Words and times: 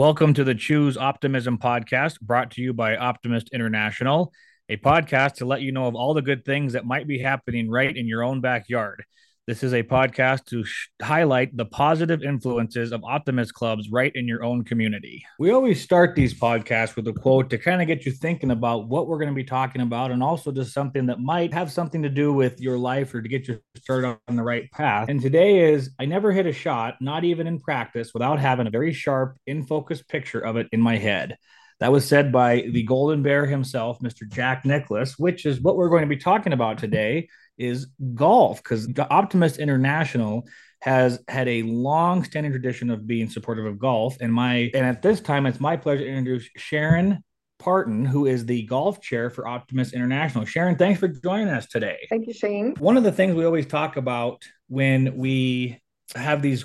Welcome 0.00 0.32
to 0.32 0.44
the 0.44 0.54
Choose 0.54 0.96
Optimism 0.96 1.58
podcast, 1.58 2.22
brought 2.22 2.52
to 2.52 2.62
you 2.62 2.72
by 2.72 2.96
Optimist 2.96 3.50
International, 3.52 4.32
a 4.70 4.78
podcast 4.78 5.34
to 5.34 5.44
let 5.44 5.60
you 5.60 5.72
know 5.72 5.84
of 5.84 5.94
all 5.94 6.14
the 6.14 6.22
good 6.22 6.42
things 6.42 6.72
that 6.72 6.86
might 6.86 7.06
be 7.06 7.18
happening 7.18 7.68
right 7.68 7.94
in 7.94 8.06
your 8.08 8.24
own 8.24 8.40
backyard. 8.40 9.04
This 9.46 9.62
is 9.62 9.72
a 9.72 9.82
podcast 9.82 10.44
to 10.46 10.62
sh- 10.64 10.90
highlight 11.02 11.56
the 11.56 11.64
positive 11.64 12.22
influences 12.22 12.92
of 12.92 13.02
optimist 13.02 13.54
clubs 13.54 13.88
right 13.90 14.12
in 14.14 14.28
your 14.28 14.44
own 14.44 14.64
community. 14.64 15.24
We 15.38 15.50
always 15.50 15.80
start 15.80 16.14
these 16.14 16.38
podcasts 16.38 16.94
with 16.94 17.08
a 17.08 17.14
quote 17.14 17.48
to 17.50 17.58
kind 17.58 17.80
of 17.80 17.88
get 17.88 18.04
you 18.04 18.12
thinking 18.12 18.50
about 18.50 18.88
what 18.88 19.08
we're 19.08 19.18
going 19.18 19.30
to 19.30 19.34
be 19.34 19.42
talking 19.42 19.80
about 19.80 20.10
and 20.10 20.22
also 20.22 20.52
just 20.52 20.74
something 20.74 21.06
that 21.06 21.20
might 21.20 21.54
have 21.54 21.72
something 21.72 22.02
to 22.02 22.10
do 22.10 22.34
with 22.34 22.60
your 22.60 22.76
life 22.76 23.14
or 23.14 23.22
to 23.22 23.28
get 23.28 23.48
you 23.48 23.58
started 23.76 24.18
on 24.28 24.36
the 24.36 24.42
right 24.42 24.70
path. 24.72 25.08
And 25.08 25.22
today 25.22 25.72
is 25.72 25.90
I 25.98 26.04
never 26.04 26.32
hit 26.32 26.44
a 26.46 26.52
shot, 26.52 26.96
not 27.00 27.24
even 27.24 27.46
in 27.46 27.60
practice, 27.60 28.12
without 28.12 28.38
having 28.38 28.66
a 28.66 28.70
very 28.70 28.92
sharp, 28.92 29.36
in 29.46 29.64
focus 29.64 30.02
picture 30.02 30.40
of 30.40 30.56
it 30.56 30.68
in 30.70 30.82
my 30.82 30.98
head. 30.98 31.38
That 31.80 31.92
was 31.92 32.06
said 32.06 32.30
by 32.30 32.66
the 32.70 32.82
Golden 32.82 33.22
Bear 33.22 33.46
himself, 33.46 34.00
Mr. 34.00 34.28
Jack 34.28 34.66
Nicklaus, 34.66 35.18
which 35.18 35.46
is 35.46 35.62
what 35.62 35.76
we're 35.76 35.88
going 35.88 36.02
to 36.02 36.14
be 36.14 36.18
talking 36.18 36.52
about 36.52 36.76
today 36.76 37.28
is 37.60 37.86
golf 38.14 38.62
because 38.62 38.86
the 38.88 39.08
Optimist 39.10 39.58
International 39.58 40.48
has 40.80 41.22
had 41.28 41.46
a 41.46 41.62
long 41.62 42.24
standing 42.24 42.50
tradition 42.50 42.90
of 42.90 43.06
being 43.06 43.28
supportive 43.28 43.66
of 43.66 43.78
golf. 43.78 44.16
And 44.20 44.32
my 44.32 44.70
and 44.74 44.86
at 44.86 45.02
this 45.02 45.20
time, 45.20 45.46
it's 45.46 45.60
my 45.60 45.76
pleasure 45.76 46.04
to 46.04 46.08
introduce 46.08 46.48
Sharon 46.56 47.22
Patton, 47.58 48.06
who 48.06 48.26
is 48.26 48.46
the 48.46 48.62
golf 48.62 49.00
chair 49.00 49.28
for 49.28 49.46
Optimist 49.46 49.92
International. 49.92 50.44
Sharon, 50.46 50.76
thanks 50.76 50.98
for 50.98 51.08
joining 51.08 51.48
us 51.48 51.66
today. 51.66 52.06
Thank 52.08 52.26
you, 52.26 52.32
Shane. 52.32 52.74
One 52.78 52.96
of 52.96 53.04
the 53.04 53.12
things 53.12 53.34
we 53.34 53.44
always 53.44 53.66
talk 53.66 53.96
about 53.96 54.42
when 54.68 55.16
we 55.16 55.80
have 56.14 56.40
these 56.40 56.64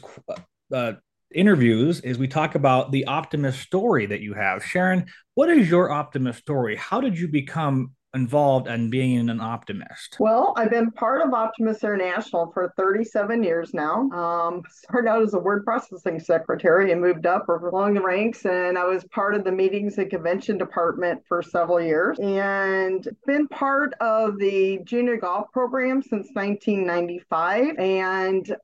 uh, 0.73 0.93
interviews 1.33 1.99
is 1.99 2.17
we 2.17 2.30
talk 2.30 2.55
about 2.55 2.91
the 2.91 3.05
optimist 3.05 3.59
story 3.59 4.05
that 4.05 4.21
you 4.21 4.33
have. 4.33 4.63
Sharon, 4.63 5.07
what 5.33 5.49
is 5.49 5.69
your 5.69 5.91
optimist 5.91 6.39
story? 6.39 6.77
How 6.77 7.02
did 7.02 7.19
you 7.19 7.27
become 7.27 7.94
involved 8.16 8.67
in 8.67 8.89
being 8.89 9.30
an 9.30 9.39
optimist? 9.39 10.17
Well, 10.19 10.53
I've 10.58 10.71
been 10.71 10.89
part 10.91 11.21
of 11.21 11.33
Optimist 11.33 11.83
International 11.83 12.52
for 12.53 12.73
37 12.77 13.44
years 13.44 13.73
now. 13.73 14.09
Um, 14.11 14.63
started 14.71 15.09
out 15.09 15.21
as 15.21 15.33
a 15.33 15.39
word 15.39 15.66
processing 15.66 16.19
secretary 16.19 16.91
and 16.91 17.02
moved 17.02 17.25
up 17.25 17.47
along 17.49 17.95
the 17.95 18.02
ranks, 18.02 18.45
and 18.45 18.77
I 18.77 18.86
was 18.86 19.03
part 19.05 19.36
of 19.36 19.43
the 19.43 19.52
meetings 19.52 19.97
and 19.97 20.09
convention 20.09 20.58
department 20.58 21.21
for 21.27 21.43
several 21.43 21.81
years, 21.81 22.17
and 22.19 23.08
been 23.27 23.47
part 23.49 23.93
of 23.99 24.39
the 24.39 24.80
junior 24.86 25.17
golf 25.17 25.52
program 25.52 26.02
since 26.02 26.30
1995. 26.33 27.77
And 27.77 28.55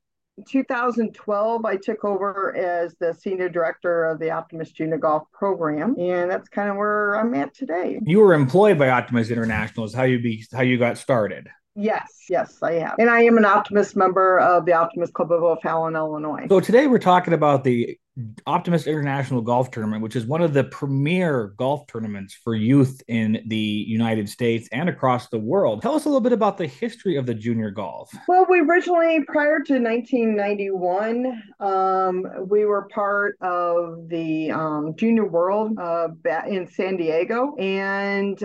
2012, 0.46 1.64
I 1.64 1.76
took 1.76 2.04
over 2.04 2.56
as 2.56 2.94
the 2.98 3.12
senior 3.12 3.48
director 3.48 4.04
of 4.06 4.18
the 4.18 4.30
Optimist 4.30 4.74
Junior 4.74 4.98
Golf 4.98 5.24
Program, 5.32 5.94
and 5.98 6.30
that's 6.30 6.48
kind 6.48 6.70
of 6.70 6.76
where 6.76 7.14
I'm 7.14 7.34
at 7.34 7.54
today. 7.54 8.00
You 8.04 8.20
were 8.20 8.34
employed 8.34 8.78
by 8.78 8.88
Optimist 8.88 9.30
International, 9.30 9.84
is 9.84 9.94
how 9.94 10.04
you 10.04 10.20
be 10.20 10.44
how 10.52 10.62
you 10.62 10.78
got 10.78 10.98
started. 10.98 11.48
Yes, 11.74 12.26
yes, 12.28 12.58
I 12.62 12.72
am. 12.72 12.92
And 12.98 13.08
I 13.08 13.22
am 13.22 13.38
an 13.38 13.46
Optimist 13.46 13.96
member 13.96 14.38
of 14.38 14.66
the 14.66 14.74
Optimist 14.74 15.14
Club 15.14 15.32
of 15.32 15.42
O'Fallon, 15.42 15.96
Illinois. 15.96 16.46
So 16.48 16.60
today 16.60 16.86
we're 16.86 16.98
talking 16.98 17.32
about 17.32 17.64
the 17.64 17.98
Optimist 18.46 18.86
International 18.86 19.40
Golf 19.40 19.70
Tournament, 19.70 20.02
which 20.02 20.14
is 20.14 20.26
one 20.26 20.42
of 20.42 20.52
the 20.52 20.64
premier 20.64 21.54
golf 21.56 21.86
tournaments 21.86 22.34
for 22.34 22.54
youth 22.54 23.02
in 23.08 23.42
the 23.46 23.56
United 23.56 24.28
States 24.28 24.68
and 24.70 24.90
across 24.90 25.30
the 25.30 25.38
world. 25.38 25.80
Tell 25.80 25.94
us 25.94 26.04
a 26.04 26.08
little 26.08 26.20
bit 26.20 26.34
about 26.34 26.58
the 26.58 26.66
history 26.66 27.16
of 27.16 27.24
the 27.24 27.32
junior 27.32 27.70
golf. 27.70 28.12
Well, 28.28 28.44
we 28.50 28.60
originally, 28.60 29.24
prior 29.24 29.60
to 29.60 29.78
1991, 29.78 31.42
um, 31.58 32.26
we 32.50 32.66
were 32.66 32.86
part 32.92 33.38
of 33.40 34.10
the 34.10 34.50
um, 34.50 34.94
Junior 34.94 35.26
World 35.26 35.78
uh, 35.78 36.08
in 36.46 36.68
San 36.68 36.98
Diego. 36.98 37.56
And 37.56 38.38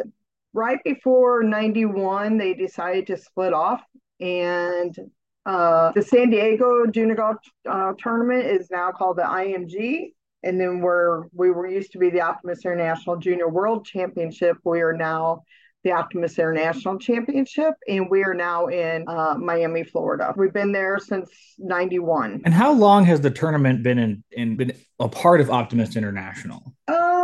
right 0.58 0.84
before 0.84 1.44
91, 1.44 2.38
they 2.38 2.56
decided 2.56 3.08
to 3.08 3.18
split 3.18 3.54
off. 3.54 3.82
And 4.20 4.98
uh, 5.46 5.92
the 5.92 6.02
San 6.02 6.32
Diego 6.32 6.88
Junior 6.88 7.16
Golf 7.16 7.38
uh, 7.70 7.94
Tournament 8.00 8.46
is 8.46 8.70
now 8.72 8.92
called 8.92 9.18
the 9.18 9.22
IMG. 9.22 10.14
And 10.44 10.60
then 10.60 10.82
we're, 10.82 11.26
we 11.32 11.52
were 11.52 11.68
used 11.68 11.92
to 11.92 12.00
be 12.00 12.10
the 12.10 12.22
Optimist 12.22 12.66
International 12.66 13.18
Junior 13.18 13.48
World 13.48 13.86
Championship. 13.86 14.58
We 14.64 14.82
are 14.82 14.94
now 14.94 15.44
the 15.84 15.92
Optimist 15.92 16.38
International 16.40 16.98
Championship, 16.98 17.74
and 17.88 18.10
we 18.10 18.24
are 18.24 18.34
now 18.34 18.66
in 18.66 19.06
uh, 19.08 19.36
Miami, 19.38 19.84
Florida. 19.84 20.34
We've 20.36 20.52
been 20.52 20.72
there 20.72 21.00
since 21.00 21.30
'91. 21.60 22.42
And 22.44 22.54
how 22.54 22.74
long 22.74 23.06
has 23.06 23.22
the 23.22 23.30
tournament 23.30 23.84
been 23.84 23.98
in, 23.98 24.24
in 24.32 24.58
been 24.58 24.74
a 25.00 25.08
part 25.08 25.40
of 25.40 25.50
Optimist 25.50 25.96
International? 25.96 26.74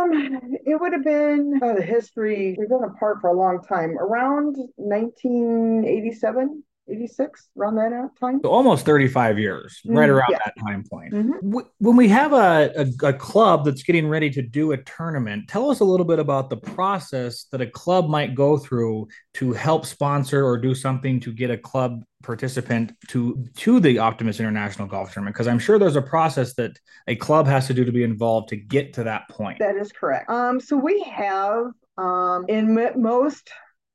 Um, 0.04 0.56
it 0.66 0.80
would 0.80 0.92
have 0.92 1.04
been 1.04 1.60
uh, 1.62 1.74
the 1.74 1.82
history. 1.82 2.56
We've 2.58 2.68
been 2.68 2.84
apart 2.84 3.20
for 3.20 3.30
a 3.30 3.36
long 3.36 3.62
time, 3.62 3.96
around 3.98 4.56
1987. 4.76 6.62
86 6.88 7.48
around 7.58 7.76
that 7.76 8.10
time? 8.20 8.40
So 8.42 8.50
almost 8.50 8.84
35 8.84 9.38
years 9.38 9.80
mm, 9.86 9.96
right 9.96 10.08
around 10.08 10.30
yeah. 10.30 10.38
that 10.44 10.54
time 10.60 10.84
point. 10.90 11.12
Mm-hmm. 11.12 11.58
when 11.78 11.96
we 11.96 12.08
have 12.08 12.32
a, 12.32 12.72
a, 12.76 13.08
a, 13.08 13.12
club 13.12 13.64
that's 13.64 13.82
getting 13.82 14.08
ready 14.08 14.28
to 14.30 14.42
do 14.42 14.72
a 14.72 14.76
tournament 14.78 15.48
tell 15.48 15.70
us 15.70 15.80
a 15.80 15.84
little 15.84 16.06
bit 16.06 16.18
about 16.18 16.50
the 16.50 16.56
process 16.56 17.44
that 17.52 17.60
a 17.60 17.66
club 17.66 18.08
might 18.08 18.34
go 18.34 18.58
through 18.58 19.08
to 19.34 19.52
help 19.52 19.86
sponsor 19.86 20.44
or 20.44 20.58
do 20.58 20.74
something 20.74 21.20
to 21.20 21.32
get 21.32 21.50
a 21.50 21.56
club 21.56 22.04
participant 22.22 22.92
to 23.08 23.44
to 23.54 23.80
the 23.80 23.98
optimist 23.98 24.40
international 24.40 24.88
golf 24.88 25.12
tournament 25.12 25.34
because 25.34 25.46
i'm 25.46 25.58
sure 25.58 25.78
there's 25.78 25.96
a 25.96 26.02
process 26.02 26.54
that 26.54 26.78
a 27.06 27.16
club 27.16 27.46
has 27.46 27.66
to 27.66 27.74
do 27.74 27.84
to 27.84 27.92
be 27.92 28.02
involved 28.02 28.48
to 28.48 28.56
get 28.56 28.92
to 28.94 29.04
that 29.04 29.28
point. 29.28 29.58
That 29.58 29.76
is 29.76 29.92
correct. 29.92 30.30
Um, 30.30 30.60
so 30.60 30.76
we 30.76 31.02
have 31.02 31.66
um, 31.98 32.44
in 32.48 32.74
most 32.96 33.50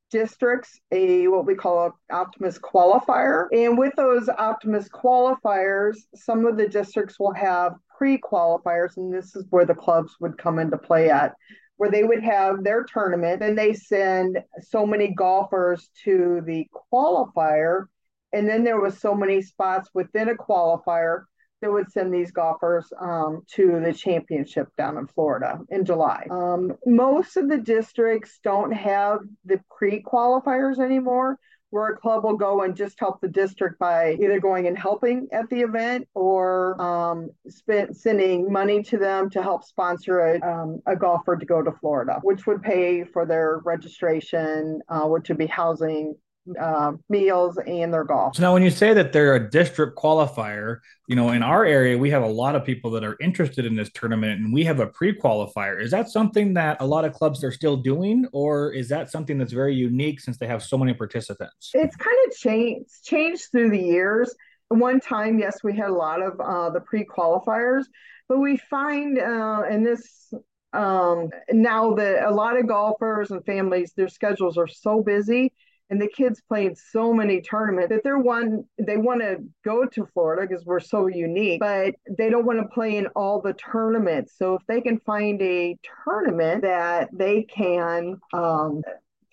districts 0.10 0.80
a 0.92 1.28
what 1.28 1.46
we 1.46 1.56
call 1.56 1.86
an 1.86 1.92
Optimist 2.12 2.62
qualifier. 2.62 3.48
And 3.52 3.78
with 3.78 3.94
those 3.96 4.30
Optimist 4.30 4.92
qualifiers, 4.92 5.98
some 6.16 6.46
of 6.46 6.58
the 6.58 6.68
districts 6.68 7.20
will 7.20 7.34
have 7.34 7.74
pre-qualifiers, 7.98 8.98
and 8.98 9.14
this 9.14 9.36
is 9.36 9.46
where 9.50 9.66
the 9.66 9.76
clubs 9.76 10.16
would 10.20 10.38
come 10.38 10.60
into 10.60 10.78
play 10.78 11.10
at 11.10 11.36
where 11.80 11.90
they 11.90 12.04
would 12.04 12.22
have 12.22 12.62
their 12.62 12.84
tournament 12.84 13.42
and 13.42 13.58
they 13.58 13.74
send 13.74 14.38
so 14.62 14.86
many 14.86 15.14
golfers 15.14 15.90
to 16.04 16.42
the 16.46 16.68
qualifier 16.94 17.86
and 18.34 18.48
then 18.48 18.66
there 18.66 18.80
was 18.80 19.00
so 19.00 19.16
many 19.16 19.42
spots 19.42 19.90
within 19.94 20.28
a 20.28 20.36
qualifier 20.36 21.24
that 21.62 21.72
would 21.72 21.92
send 21.92 22.14
these 22.14 22.32
golfers 22.32 22.92
um, 23.00 23.44
to 23.56 23.80
the 23.84 23.94
championship 23.94 24.68
down 24.78 24.98
in 24.98 25.08
Florida 25.08 25.60
in 25.70 25.86
July. 25.86 26.26
Um, 26.30 26.74
most 26.86 27.38
of 27.38 27.50
the 27.50 27.58
districts 27.58 28.40
don't 28.44 28.72
have 28.72 29.20
the 29.46 29.60
pre 29.70 30.02
qualifiers 30.02 30.80
anymore, 30.80 31.38
where 31.72 31.90
a 31.90 31.98
club 31.98 32.24
will 32.24 32.38
go 32.38 32.64
and 32.64 32.76
just 32.76 33.00
help 33.00 33.22
the 33.22 33.28
district 33.28 33.78
by 33.80 34.14
either 34.14 34.40
going 34.40 34.68
and 34.68 34.78
helping 34.78 35.28
at 35.32 35.48
the 35.50 35.62
event 35.62 36.08
or 36.16 36.82
um, 36.82 37.30
spend, 37.48 37.96
sending 37.96 38.52
money 38.52 38.82
to 38.82 38.98
them 38.98 39.30
to 39.30 39.44
help 39.44 39.64
sponsor 39.64 40.20
a, 40.20 40.42
um, 40.42 40.80
a, 40.88 40.96
golfer 40.96 41.36
to 41.36 41.46
go 41.46 41.62
to 41.62 41.72
Florida, 41.72 42.20
which 42.24 42.48
would 42.48 42.64
pay 42.64 43.04
for 43.04 43.26
their 43.26 43.60
registration, 43.66 44.82
uh, 44.90 45.04
which 45.04 45.30
would 45.30 45.38
be 45.38 45.46
housing, 45.46 46.16
uh, 46.60 46.94
meals 47.10 47.58
and 47.66 47.94
their 47.94 48.04
golf. 48.04 48.36
So 48.36 48.42
now, 48.42 48.54
when 48.54 48.64
you 48.64 48.70
say 48.70 48.94
that 48.94 49.14
they're 49.14 49.36
a 49.36 49.50
district 49.50 49.98
qualifier, 49.98 50.80
you 51.08 51.16
know, 51.16 51.30
in 51.30 51.44
our 51.44 51.66
area, 51.66 51.98
we 51.98 52.10
have 52.12 52.24
a 52.24 52.28
lot 52.28 52.56
of 52.56 52.64
people 52.64 52.92
that 52.92 53.04
are 53.04 53.18
interested 53.20 53.66
in 53.66 53.76
this 53.76 53.90
tournament, 53.94 54.40
and 54.40 54.54
we 54.54 54.64
have 54.64 54.80
a 54.80 54.88
pre-qualifier. 54.88 55.82
Is 55.82 55.92
that 55.92 56.10
something 56.10 56.54
that 56.54 56.78
a 56.80 56.86
lot 56.86 57.06
of 57.06 57.14
clubs 57.14 57.44
are 57.44 57.52
still 57.52 57.78
doing, 57.78 58.28
or 58.32 58.72
is 58.74 58.90
that 58.90 59.12
something 59.12 59.38
that's 59.38 59.54
very 59.54 59.76
unique 59.76 60.20
since 60.20 60.38
they 60.38 60.48
have 60.48 60.64
so 60.64 60.78
many 60.78 60.94
participants? 60.94 61.72
It's 61.74 61.96
kind 61.96 62.18
of 62.28 62.36
changed 62.38 62.90
changed 63.04 63.46
through 63.52 63.72
the 63.72 63.82
years. 63.82 64.34
One 64.70 65.00
time, 65.00 65.40
yes, 65.40 65.64
we 65.64 65.76
had 65.76 65.90
a 65.90 65.94
lot 65.94 66.22
of 66.22 66.40
uh, 66.40 66.70
the 66.70 66.82
pre-qualifiers, 66.82 67.86
but 68.28 68.40
we 68.40 68.58
find, 68.58 69.18
uh, 69.20 69.64
and 69.68 69.86
this 69.86 70.32
um, 70.74 71.30
now 71.52 71.96
that 71.96 72.28
a 72.28 72.32
lot 72.32 72.58
of 72.58 72.68
golfers 72.68 73.32
and 73.32 73.44
families, 73.46 73.94
their 73.96 74.08
schedules 74.08 74.58
are 74.58 74.68
so 74.68 75.02
busy 75.02 75.54
and 75.90 76.02
the 76.02 76.08
kids 76.08 76.42
played 76.48 76.78
so 76.78 77.14
many 77.14 77.42
tournaments 77.42 77.90
that 77.90 78.04
they're 78.04 78.20
one 78.20 78.64
they 78.78 78.98
want 78.98 79.22
to 79.22 79.38
go 79.66 79.86
to 79.86 80.06
Florida 80.14 80.48
because 80.48 80.66
we're 80.66 80.80
so 80.80 81.08
unique, 81.08 81.60
but 81.60 81.96
they 82.18 82.30
don't 82.30 82.46
want 82.46 82.60
to 82.60 82.68
play 82.68 82.98
in 82.98 83.08
all 83.16 83.42
the 83.42 83.54
tournaments. 83.54 84.34
So 84.38 84.56
if 84.56 84.62
they 84.68 84.82
can 84.82 85.00
find 85.00 85.42
a 85.42 85.78
tournament 86.06 86.62
that 86.62 87.10
they 87.12 87.44
can 87.44 88.20
um, 88.34 88.84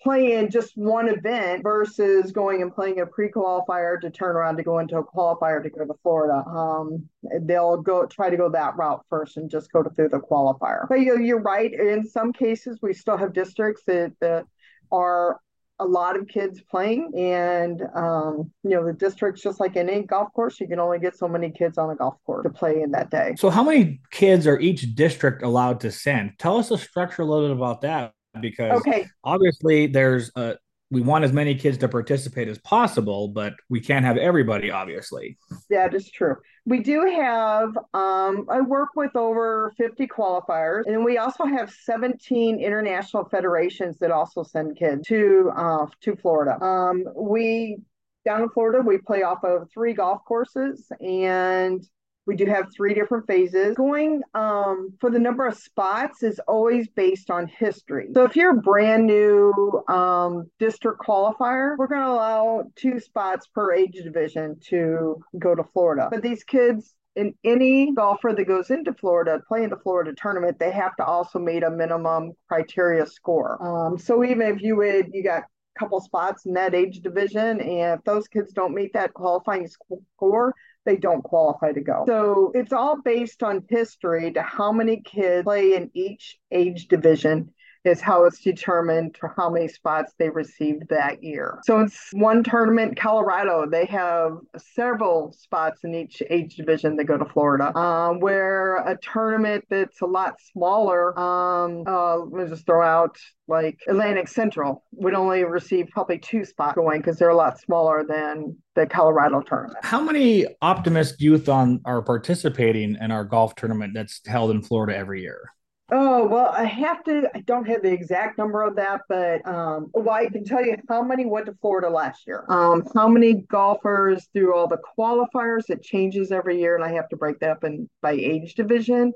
play 0.01 0.33
in 0.33 0.49
just 0.49 0.75
one 0.75 1.09
event 1.09 1.61
versus 1.63 2.31
going 2.31 2.61
and 2.61 2.73
playing 2.73 3.01
a 3.01 3.05
pre-qualifier 3.05 3.99
to 4.01 4.09
turn 4.09 4.35
around 4.35 4.57
to 4.57 4.63
go 4.63 4.79
into 4.79 4.97
a 4.97 5.03
qualifier 5.03 5.61
to 5.61 5.69
go 5.69 5.85
to 5.85 5.93
Florida. 6.01 6.43
Um, 6.47 7.07
they'll 7.41 7.77
go 7.77 8.05
try 8.05 8.29
to 8.29 8.37
go 8.37 8.49
that 8.49 8.75
route 8.77 9.03
first 9.09 9.37
and 9.37 9.49
just 9.49 9.71
go 9.71 9.83
to 9.83 9.89
through 9.91 10.09
the 10.09 10.19
qualifier. 10.19 10.87
But 10.89 11.01
you, 11.01 11.19
you're 11.19 11.41
right. 11.41 11.71
In 11.71 12.07
some 12.07 12.33
cases, 12.33 12.79
we 12.81 12.93
still 12.93 13.17
have 13.17 13.33
districts 13.33 13.83
that, 13.85 14.13
that 14.21 14.45
are 14.91 15.39
a 15.79 15.85
lot 15.85 16.17
of 16.17 16.27
kids 16.27 16.61
playing, 16.61 17.11
and 17.15 17.83
um, 17.95 18.51
you 18.63 18.71
know 18.71 18.85
the 18.85 18.93
district's 18.93 19.41
just 19.41 19.59
like 19.59 19.75
any 19.75 20.03
golf 20.03 20.33
course. 20.33 20.59
You 20.59 20.67
can 20.67 20.79
only 20.79 20.99
get 20.99 21.17
so 21.17 21.27
many 21.27 21.51
kids 21.51 21.77
on 21.77 21.89
a 21.89 21.95
golf 21.95 22.15
course 22.25 22.43
to 22.43 22.49
play 22.49 22.81
in 22.81 22.91
that 22.91 23.09
day. 23.09 23.35
So, 23.37 23.49
how 23.49 23.63
many 23.63 24.01
kids 24.11 24.47
are 24.47 24.59
each 24.59 24.95
district 24.95 25.43
allowed 25.43 25.79
to 25.81 25.91
send? 25.91 26.39
Tell 26.39 26.57
us 26.57 26.69
the 26.69 26.77
structure 26.77 27.21
a 27.21 27.25
little 27.25 27.47
bit 27.47 27.55
about 27.55 27.81
that, 27.81 28.13
because 28.41 28.79
okay. 28.79 29.07
obviously 29.23 29.87
there's 29.87 30.31
a 30.35 30.57
we 30.89 31.01
want 31.01 31.25
as 31.25 31.33
many 31.33 31.53
kids 31.55 31.77
to 31.79 31.89
participate 31.89 32.47
as 32.47 32.57
possible, 32.59 33.27
but 33.27 33.53
we 33.69 33.79
can't 33.79 34.05
have 34.05 34.17
everybody, 34.17 34.71
obviously. 34.71 35.37
That 35.69 35.93
is 35.93 36.09
true. 36.09 36.37
We 36.67 36.79
do 36.79 37.05
have, 37.05 37.77
um, 37.93 38.45
I 38.49 38.59
work 38.59 38.89
with 38.93 39.15
over 39.15 39.73
50 39.77 40.05
qualifiers, 40.07 40.83
and 40.85 41.05
we 41.05 41.17
also 41.17 41.45
have 41.45 41.71
17 41.71 42.59
international 42.59 43.23
federations 43.23 43.97
that 43.99 44.11
also 44.11 44.43
send 44.43 44.75
kids 44.75 45.07
to 45.07 45.49
uh, 45.55 45.85
to 46.01 46.17
Florida. 46.17 46.61
Um, 46.61 47.05
we 47.15 47.77
down 48.25 48.41
in 48.41 48.49
Florida, 48.49 48.81
we 48.85 48.97
play 48.97 49.23
off 49.23 49.45
of 49.45 49.69
three 49.73 49.93
golf 49.93 50.25
courses, 50.25 50.91
and 50.99 51.87
we 52.27 52.35
do 52.35 52.45
have 52.45 52.67
three 52.75 52.93
different 52.93 53.25
phases. 53.25 53.75
Going 53.75 54.21
um, 54.35 54.93
for 54.99 55.09
the 55.09 55.17
number 55.17 55.47
of 55.47 55.57
spots 55.57 56.21
is 56.21 56.39
always 56.47 56.87
based 56.89 57.31
on 57.31 57.47
history. 57.47 58.09
So 58.13 58.25
if 58.25 58.35
you're 58.35 58.51
a 58.51 58.61
brand 58.61 59.07
new 59.07 59.81
um, 59.87 60.51
district 60.59 60.99
qualifier, 60.99 61.77
we're 61.77 61.87
going 61.87 62.01
to 62.01 62.11
allow 62.11 62.63
two 62.75 62.99
spots 62.99 63.47
per 63.47 63.73
age 63.73 63.97
division 64.03 64.59
to 64.65 65.23
go 65.39 65.55
to 65.55 65.63
Florida. 65.63 66.09
But 66.11 66.21
these 66.21 66.43
kids, 66.43 66.93
in 67.15 67.33
any 67.43 67.93
golfer 67.93 68.33
that 68.35 68.45
goes 68.45 68.69
into 68.69 68.93
Florida, 68.93 69.39
play 69.47 69.63
in 69.63 69.69
the 69.69 69.77
Florida 69.77 70.13
tournament, 70.15 70.59
they 70.59 70.71
have 70.71 70.95
to 70.97 71.05
also 71.05 71.39
meet 71.39 71.63
a 71.63 71.71
minimum 71.71 72.33
criteria 72.49 73.05
score. 73.05 73.57
Um, 73.65 73.97
so 73.97 74.23
even 74.23 74.47
if 74.47 74.61
you 74.61 74.75
would, 74.75 75.11
you 75.13 75.23
got 75.23 75.43
a 75.43 75.79
couple 75.79 76.01
spots 76.01 76.45
in 76.45 76.53
that 76.53 76.75
age 76.75 76.99
division, 76.99 77.61
and 77.61 77.99
if 77.99 78.03
those 78.03 78.27
kids 78.27 78.51
don't 78.51 78.75
meet 78.75 78.91
that 78.93 79.13
qualifying 79.13 79.67
score, 79.67 80.53
they 80.87 80.95
don't 80.95 81.21
qualify 81.21 81.73
to 81.73 81.81
go. 81.81 82.05
So 82.07 82.51
it's 82.55 82.71
all 82.71 83.01
based 83.01 83.43
on 83.43 83.65
history 83.69 84.31
to 84.31 84.41
how 84.41 84.71
many 84.71 85.01
kids 85.01 85.43
play 85.43 85.75
in 85.75 85.91
each 85.93 86.39
age 86.49 86.87
division 86.87 87.53
is 87.83 88.01
how 88.01 88.25
it's 88.25 88.39
determined 88.39 89.17
for 89.19 89.33
how 89.35 89.49
many 89.49 89.67
spots 89.67 90.13
they 90.17 90.29
received 90.29 90.83
that 90.89 91.23
year. 91.23 91.59
So 91.63 91.79
it's 91.79 92.09
one 92.13 92.43
tournament, 92.43 92.97
Colorado, 92.97 93.65
they 93.69 93.85
have 93.85 94.37
several 94.57 95.33
spots 95.33 95.83
in 95.83 95.95
each 95.95 96.21
age 96.29 96.55
division 96.55 96.95
that 96.97 97.05
go 97.05 97.17
to 97.17 97.25
Florida. 97.25 97.75
Um, 97.77 98.19
where 98.19 98.77
a 98.77 98.97
tournament 98.97 99.65
that's 99.69 100.01
a 100.01 100.05
lot 100.05 100.35
smaller, 100.51 101.17
um, 101.19 101.83
uh, 101.87 102.17
let 102.17 102.43
me 102.43 102.49
just 102.49 102.65
throw 102.65 102.83
out 102.83 103.17
like 103.47 103.79
Atlantic 103.87 104.27
Central 104.27 104.83
would 104.91 105.13
only 105.13 105.43
receive 105.45 105.87
probably 105.89 106.17
two 106.17 106.43
spots 106.43 106.75
going 106.75 106.99
because 106.99 107.17
they're 107.17 107.29
a 107.29 107.35
lot 107.35 107.59
smaller 107.59 108.03
than 108.07 108.57
the 108.75 108.85
Colorado 108.85 109.41
tournament. 109.41 109.77
How 109.83 110.01
many 110.01 110.45
Optimist 110.61 111.21
youth 111.21 111.47
on 111.47 111.81
are 111.85 112.01
participating 112.01 112.97
in 112.99 113.11
our 113.11 113.23
golf 113.23 113.55
tournament 113.55 113.93
that's 113.95 114.21
held 114.27 114.51
in 114.51 114.61
Florida 114.61 114.97
every 114.97 115.21
year? 115.21 115.53
Oh, 115.89 116.27
well, 116.27 116.49
I 116.49 116.65
have 116.65 117.01
to, 117.05 117.29
I 117.33 117.39
don't 117.41 117.65
have 117.65 117.81
the 117.81 117.91
exact 117.91 118.37
number 118.37 118.61
of 118.61 118.75
that, 118.75 119.01
but 119.07 119.47
um, 119.47 119.89
well, 119.93 120.09
I 120.15 120.27
can 120.27 120.43
tell 120.43 120.65
you 120.65 120.75
how 120.89 121.01
many 121.01 121.25
went 121.25 121.45
to 121.45 121.55
Florida 121.61 121.89
last 121.89 122.27
year. 122.27 122.43
Um, 122.49 122.83
how 122.93 123.07
many 123.07 123.35
golfers 123.35 124.27
through 124.33 124.53
all 124.53 124.67
the 124.67 124.79
qualifiers, 124.99 125.69
it 125.69 125.81
changes 125.81 126.33
every 126.33 126.59
year, 126.59 126.75
and 126.75 126.83
I 126.83 126.91
have 126.93 127.07
to 127.09 127.15
break 127.15 127.39
that 127.39 127.51
up 127.51 127.63
in 127.63 127.89
by 128.01 128.11
age 128.11 128.55
division. 128.55 129.13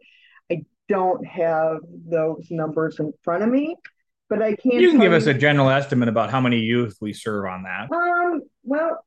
I 0.49 0.63
don't 0.87 1.25
have 1.27 1.79
those 2.07 2.47
numbers 2.49 2.99
in 2.99 3.11
front 3.21 3.43
of 3.43 3.49
me, 3.49 3.75
but 4.29 4.41
I 4.41 4.55
can. 4.55 4.71
You 4.71 4.91
can 4.91 4.99
give 5.01 5.11
you, 5.11 5.17
us 5.17 5.25
a 5.25 5.33
general 5.33 5.69
estimate 5.69 6.07
about 6.07 6.29
how 6.29 6.39
many 6.39 6.59
youth 6.59 6.95
we 7.01 7.11
serve 7.11 7.47
on 7.47 7.63
that. 7.63 7.91
Um, 7.91 8.43
well, 8.63 9.03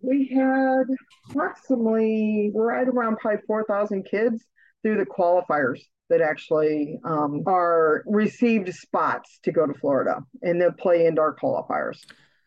we 0.00 0.28
had 0.28 0.84
approximately 1.28 2.52
right 2.54 2.88
around 2.88 3.18
probably 3.18 3.42
4,000 3.46 4.04
kids 4.04 4.42
through 4.82 4.98
the 4.98 5.06
qualifiers 5.06 5.80
that 6.10 6.20
actually 6.20 6.98
um, 7.04 7.42
are 7.46 8.02
received 8.06 8.72
spots 8.74 9.38
to 9.42 9.52
go 9.52 9.66
to 9.66 9.74
Florida 9.74 10.20
and 10.42 10.60
they'll 10.60 10.72
play 10.72 11.06
indoor 11.06 11.34
qualifiers. 11.34 11.98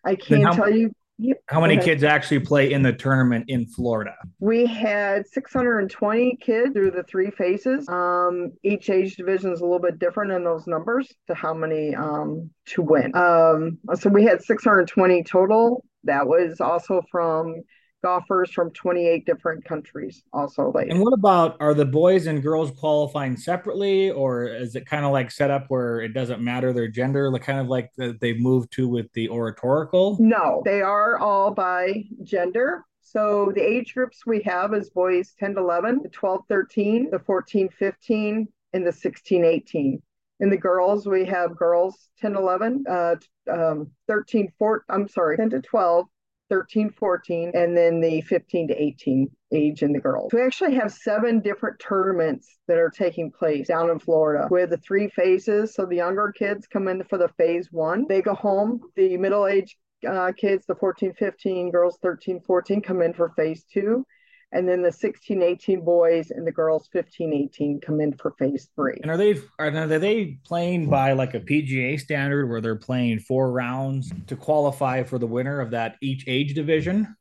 I 0.03 0.15
can't 0.15 0.43
how, 0.43 0.51
tell 0.53 0.69
you. 0.69 0.91
Yep, 1.17 1.37
how 1.47 1.61
many 1.61 1.77
kids 1.77 2.03
actually 2.03 2.41
play 2.41 2.73
in 2.73 2.83
the 2.83 2.91
tournament 2.91 3.45
in 3.47 3.65
Florida? 3.65 4.13
We 4.39 4.65
had 4.65 5.25
620 5.25 6.37
kids 6.41 6.73
through 6.73 6.91
the 6.91 7.03
three 7.03 7.31
phases. 7.31 7.87
Um, 7.87 8.51
each 8.63 8.89
age 8.89 9.15
division 9.15 9.53
is 9.53 9.61
a 9.61 9.63
little 9.63 9.79
bit 9.79 9.97
different 9.97 10.33
in 10.33 10.43
those 10.43 10.67
numbers 10.67 11.11
to 11.27 11.33
how 11.33 11.53
many 11.53 11.95
um, 11.95 12.49
to 12.67 12.81
win. 12.81 13.15
Um, 13.15 13.77
so 13.95 14.09
we 14.09 14.25
had 14.25 14.43
620 14.43 15.23
total. 15.23 15.85
That 16.03 16.27
was 16.27 16.59
also 16.59 17.01
from 17.09 17.63
golfers 18.05 18.51
from 18.51 18.69
28 18.69 19.25
different 19.25 19.65
countries 19.65 20.21
also 20.31 20.71
like 20.75 20.87
and 20.89 21.01
what 21.01 21.11
about 21.11 21.57
are 21.59 21.73
the 21.73 21.83
boys 21.83 22.27
and 22.27 22.43
girls 22.43 22.69
qualifying 22.69 23.35
separately 23.35 24.11
or 24.11 24.45
is 24.45 24.75
it 24.75 24.85
kind 24.85 25.03
of 25.03 25.11
like 25.11 25.31
set 25.31 25.49
up 25.49 25.65
where 25.69 26.01
it 26.01 26.13
doesn't 26.13 26.39
matter 26.39 26.71
their 26.71 26.87
gender 26.87 27.31
like 27.31 27.41
kind 27.41 27.59
of 27.59 27.65
like 27.65 27.89
the, 27.97 28.15
they 28.21 28.33
moved 28.33 28.71
to 28.71 28.87
with 28.87 29.11
the 29.13 29.27
oratorical? 29.27 30.17
No 30.19 30.61
they 30.65 30.83
are 30.83 31.17
all 31.17 31.49
by 31.49 32.03
gender. 32.21 32.85
So 33.01 33.51
the 33.55 33.63
age 33.63 33.95
groups 33.95 34.23
we 34.23 34.43
have 34.43 34.75
is 34.75 34.91
boys 34.91 35.33
10 35.39 35.55
to 35.55 35.61
11 35.61 36.01
the 36.03 36.09
12 36.09 36.41
13 36.47 37.09
the 37.09 37.17
14 37.17 37.69
15 37.69 38.47
and 38.73 38.85
the 38.85 38.91
16 38.91 39.43
18 39.43 39.99
in 40.41 40.49
the 40.51 40.57
girls 40.57 41.07
we 41.07 41.25
have 41.25 41.55
girls 41.55 42.09
10 42.19 42.35
11 42.35 42.83
uh, 42.87 43.15
um, 43.51 43.89
13 44.07 44.51
4 44.59 44.85
i'm 44.89 45.07
sorry 45.07 45.37
10 45.37 45.49
to 45.51 45.61
12 45.61 46.05
13, 46.49 46.91
14, 46.91 47.51
and 47.53 47.75
then 47.75 47.99
the 48.01 48.21
15 48.21 48.69
to 48.69 48.81
18 48.81 49.29
age 49.53 49.83
in 49.83 49.93
the 49.93 49.99
girls. 49.99 50.31
We 50.33 50.41
actually 50.41 50.75
have 50.75 50.91
seven 50.91 51.39
different 51.39 51.79
tournaments 51.79 52.57
that 52.67 52.77
are 52.77 52.89
taking 52.89 53.31
place 53.31 53.67
down 53.67 53.89
in 53.89 53.99
Florida 53.99 54.47
with 54.49 54.69
the 54.69 54.77
three 54.77 55.09
phases. 55.09 55.73
So 55.73 55.85
the 55.85 55.95
younger 55.95 56.31
kids 56.31 56.67
come 56.67 56.87
in 56.87 57.03
for 57.03 57.17
the 57.17 57.29
phase 57.37 57.69
one, 57.71 58.05
they 58.07 58.21
go 58.21 58.33
home. 58.33 58.81
The 58.95 59.17
middle 59.17 59.47
age 59.47 59.75
uh, 60.07 60.31
kids, 60.37 60.65
the 60.67 60.75
14, 60.75 61.13
15, 61.13 61.71
girls 61.71 61.97
13, 62.01 62.41
14, 62.41 62.81
come 62.81 63.01
in 63.01 63.13
for 63.13 63.29
phase 63.29 63.65
two 63.71 64.05
and 64.55 64.67
then 64.67 64.81
the 64.81 64.91
16 64.91 65.43
18 65.43 65.81
boys 65.81 66.31
and 66.31 66.47
the 66.47 66.51
girls 66.51 66.87
15 66.93 67.33
18 67.33 67.81
come 67.81 67.99
in 67.99 68.13
for 68.13 68.31
phase 68.39 68.69
three. 68.75 68.97
And 69.01 69.11
are 69.11 69.17
they 69.17 69.35
are 69.59 69.87
they 69.99 70.37
playing 70.45 70.89
by 70.89 71.11
like 71.11 71.33
a 71.33 71.41
pga 71.41 71.99
standard 71.99 72.49
where 72.49 72.61
they're 72.61 72.77
playing 72.77 73.19
four 73.19 73.51
rounds 73.51 74.11
to 74.27 74.35
qualify 74.35 75.03
for 75.03 75.19
the 75.19 75.27
winner 75.27 75.59
of 75.59 75.71
that 75.71 75.97
each 76.01 76.23
age 76.27 76.53
division? 76.53 77.15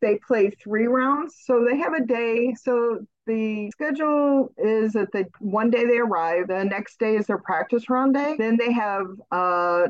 They 0.00 0.20
play 0.28 0.50
three 0.50 0.86
rounds. 0.86 1.36
So 1.42 1.66
they 1.68 1.78
have 1.78 1.94
a 1.94 2.04
day. 2.04 2.54
So 2.60 3.00
the 3.26 3.70
schedule 3.70 4.52
is 4.58 4.92
that 4.92 5.10
the 5.12 5.24
one 5.40 5.70
day 5.70 5.86
they 5.86 5.98
arrive 5.98 6.48
the 6.48 6.64
next 6.64 7.00
day 7.00 7.16
is 7.16 7.26
their 7.26 7.38
practice 7.38 7.88
round 7.88 8.14
day. 8.14 8.36
Then 8.38 8.58
they 8.58 8.72
have 8.72 9.06
uh 9.32 9.88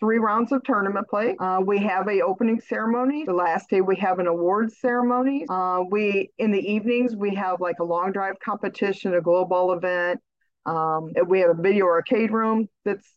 three 0.00 0.18
rounds 0.18 0.50
of 0.50 0.62
tournament 0.64 1.06
play. 1.08 1.36
Uh, 1.38 1.60
we 1.64 1.78
have 1.78 2.08
a 2.08 2.22
opening 2.22 2.60
ceremony. 2.60 3.24
The 3.24 3.34
last 3.34 3.68
day 3.68 3.82
we 3.82 3.96
have 3.96 4.18
an 4.18 4.26
awards 4.26 4.80
ceremony. 4.80 5.44
Uh, 5.48 5.82
we 5.88 6.30
in 6.38 6.50
the 6.50 6.58
evenings 6.58 7.14
we 7.14 7.34
have 7.34 7.60
like 7.60 7.78
a 7.80 7.84
long 7.84 8.12
drive 8.12 8.36
competition, 8.42 9.14
a 9.14 9.20
global 9.20 9.72
event. 9.72 10.20
Um, 10.66 11.12
we 11.26 11.40
have 11.40 11.50
a 11.50 11.62
video 11.62 11.86
arcade 11.86 12.32
room 12.32 12.68
that's 12.84 13.08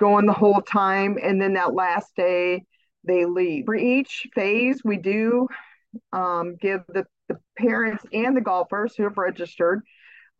going 0.00 0.26
the 0.26 0.32
whole 0.32 0.60
time, 0.62 1.18
and 1.22 1.40
then 1.40 1.54
that 1.54 1.74
last 1.74 2.14
day 2.16 2.64
they 3.04 3.24
leave. 3.24 3.66
For 3.66 3.74
each 3.74 4.26
phase, 4.34 4.82
we 4.84 4.96
do 4.96 5.48
um, 6.12 6.56
give 6.60 6.80
the, 6.88 7.04
the 7.28 7.38
parents 7.58 8.04
and 8.12 8.36
the 8.36 8.40
golfers 8.40 8.94
who 8.96 9.04
have 9.04 9.16
registered 9.16 9.82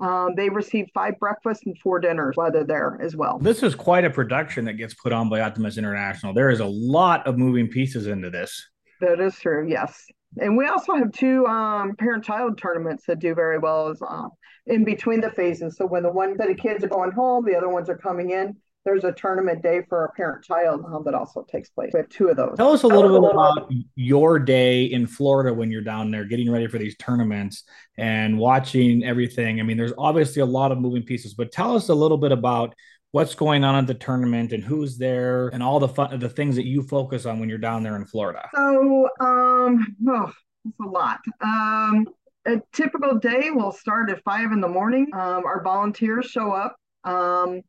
um, 0.03 0.35
they 0.37 0.49
receive 0.49 0.87
five 0.93 1.19
breakfasts 1.19 1.65
and 1.65 1.79
four 1.79 2.01
dinners 2.01 2.37
while 2.37 2.51
they're 2.51 2.65
there 2.65 2.99
as 3.01 3.17
well. 3.17 3.39
This 3.39 3.63
is 3.63 3.75
quite 3.75 4.05
a 4.05 4.11
production 4.11 4.65
that 4.65 4.75
gets 4.75 4.95
put 4.95 5.13
on 5.13 5.29
by 5.29 5.41
Optimist 5.41 5.79
International. 5.79 6.35
There 6.35 6.51
is 6.51 6.61
a 6.61 6.67
lot 6.67 7.27
of 7.27 7.39
moving 7.39 7.69
pieces 7.69 8.07
into 8.07 8.29
this. 8.29 8.69
That 9.01 9.21
is 9.21 9.39
true. 9.39 9.67
Yes, 9.69 10.05
and 10.39 10.57
we 10.57 10.67
also 10.67 10.95
have 10.95 11.13
two 11.13 11.47
um, 11.47 11.97
parent-child 11.97 12.59
tournaments 12.59 13.05
that 13.07 13.19
do 13.19 13.35
very 13.35 13.59
well 13.59 13.89
as 13.89 14.01
uh, 14.03 14.29
in 14.67 14.85
between 14.85 15.21
the 15.21 15.31
phases. 15.31 15.77
So 15.77 15.87
when 15.87 16.03
the 16.03 16.13
one 16.13 16.37
set 16.37 16.51
of 16.51 16.57
kids 16.57 16.83
are 16.85 16.89
going 16.89 17.13
home, 17.13 17.45
the 17.45 17.57
other 17.57 17.69
ones 17.69 17.89
are 17.89 17.99
coming 17.99 18.31
in 18.31 18.57
there's 18.85 19.05
a 19.05 19.13
tournament 19.13 19.63
day 19.63 19.83
for 19.89 20.05
a 20.05 20.13
parent 20.13 20.45
child 20.45 20.85
um, 20.87 21.03
that 21.05 21.15
also 21.15 21.45
takes 21.51 21.71
place. 21.71 21.91
We 21.93 22.01
have 22.01 22.09
two 22.09 22.29
of 22.29 22.37
those. 22.37 22.55
Tell 22.57 22.73
us 22.73 22.83
a 22.83 22.89
little 22.89 23.21
bit 23.21 23.31
about 23.31 23.71
your 23.95 24.39
day 24.39 24.85
in 24.85 25.07
Florida 25.07 25.55
when 25.55 25.71
you're 25.71 25.83
down 25.83 26.11
there 26.11 26.25
getting 26.25 26.51
ready 26.51 26.67
for 26.67 26.79
these 26.79 26.97
tournaments 26.97 27.65
and 27.97 28.39
watching 28.39 29.05
everything. 29.05 29.61
I 29.61 29.63
mean, 29.63 29.77
there's 29.77 29.93
obviously 29.97 30.43
a 30.43 30.47
lot 30.47 30.73
of 30.73 30.79
moving 30.79 31.05
pieces, 31.05 31.35
but 31.35 31.53
tell 31.53 31.77
us 31.77 31.89
a 31.89 31.95
little 31.95 32.19
bit 32.19 32.33
about 32.33 32.75
what's 33.13 33.35
going 33.35 33.63
on 33.63 33.77
at 33.77 33.87
the 33.87 33.95
tournament 33.95 34.53
and 34.53 34.65
who's 34.65 34.99
there 34.99 35.49
and 35.49 35.63
all 35.63 35.79
the 35.79 35.89
fun 35.89 36.19
the 36.19 36.29
things 36.29 36.57
that 36.57 36.67
you 36.67 36.83
focus 36.83 37.27
on 37.27 37.39
when 37.39 37.49
you're 37.49 37.59
down 37.59 37.83
there 37.83 37.97
in 37.97 38.07
Florida. 38.07 38.49
So, 38.55 39.09
um, 39.21 39.97
oh, 40.09 40.33
it's 40.65 40.81
a 40.81 40.89
lot. 40.89 41.21
Um, 41.41 42.09
a 42.47 42.61
typical 42.73 43.19
day 43.19 43.51
will 43.51 43.71
start 43.71 44.11
at 44.11 44.25
five 44.25 44.51
in 44.51 44.61
the 44.61 44.69
morning. 44.69 45.09
Um, 45.13 45.45
our 45.45 45.63
volunteers 45.63 46.27
show 46.27 46.51
up. 46.51 46.77
Um, 47.05 47.63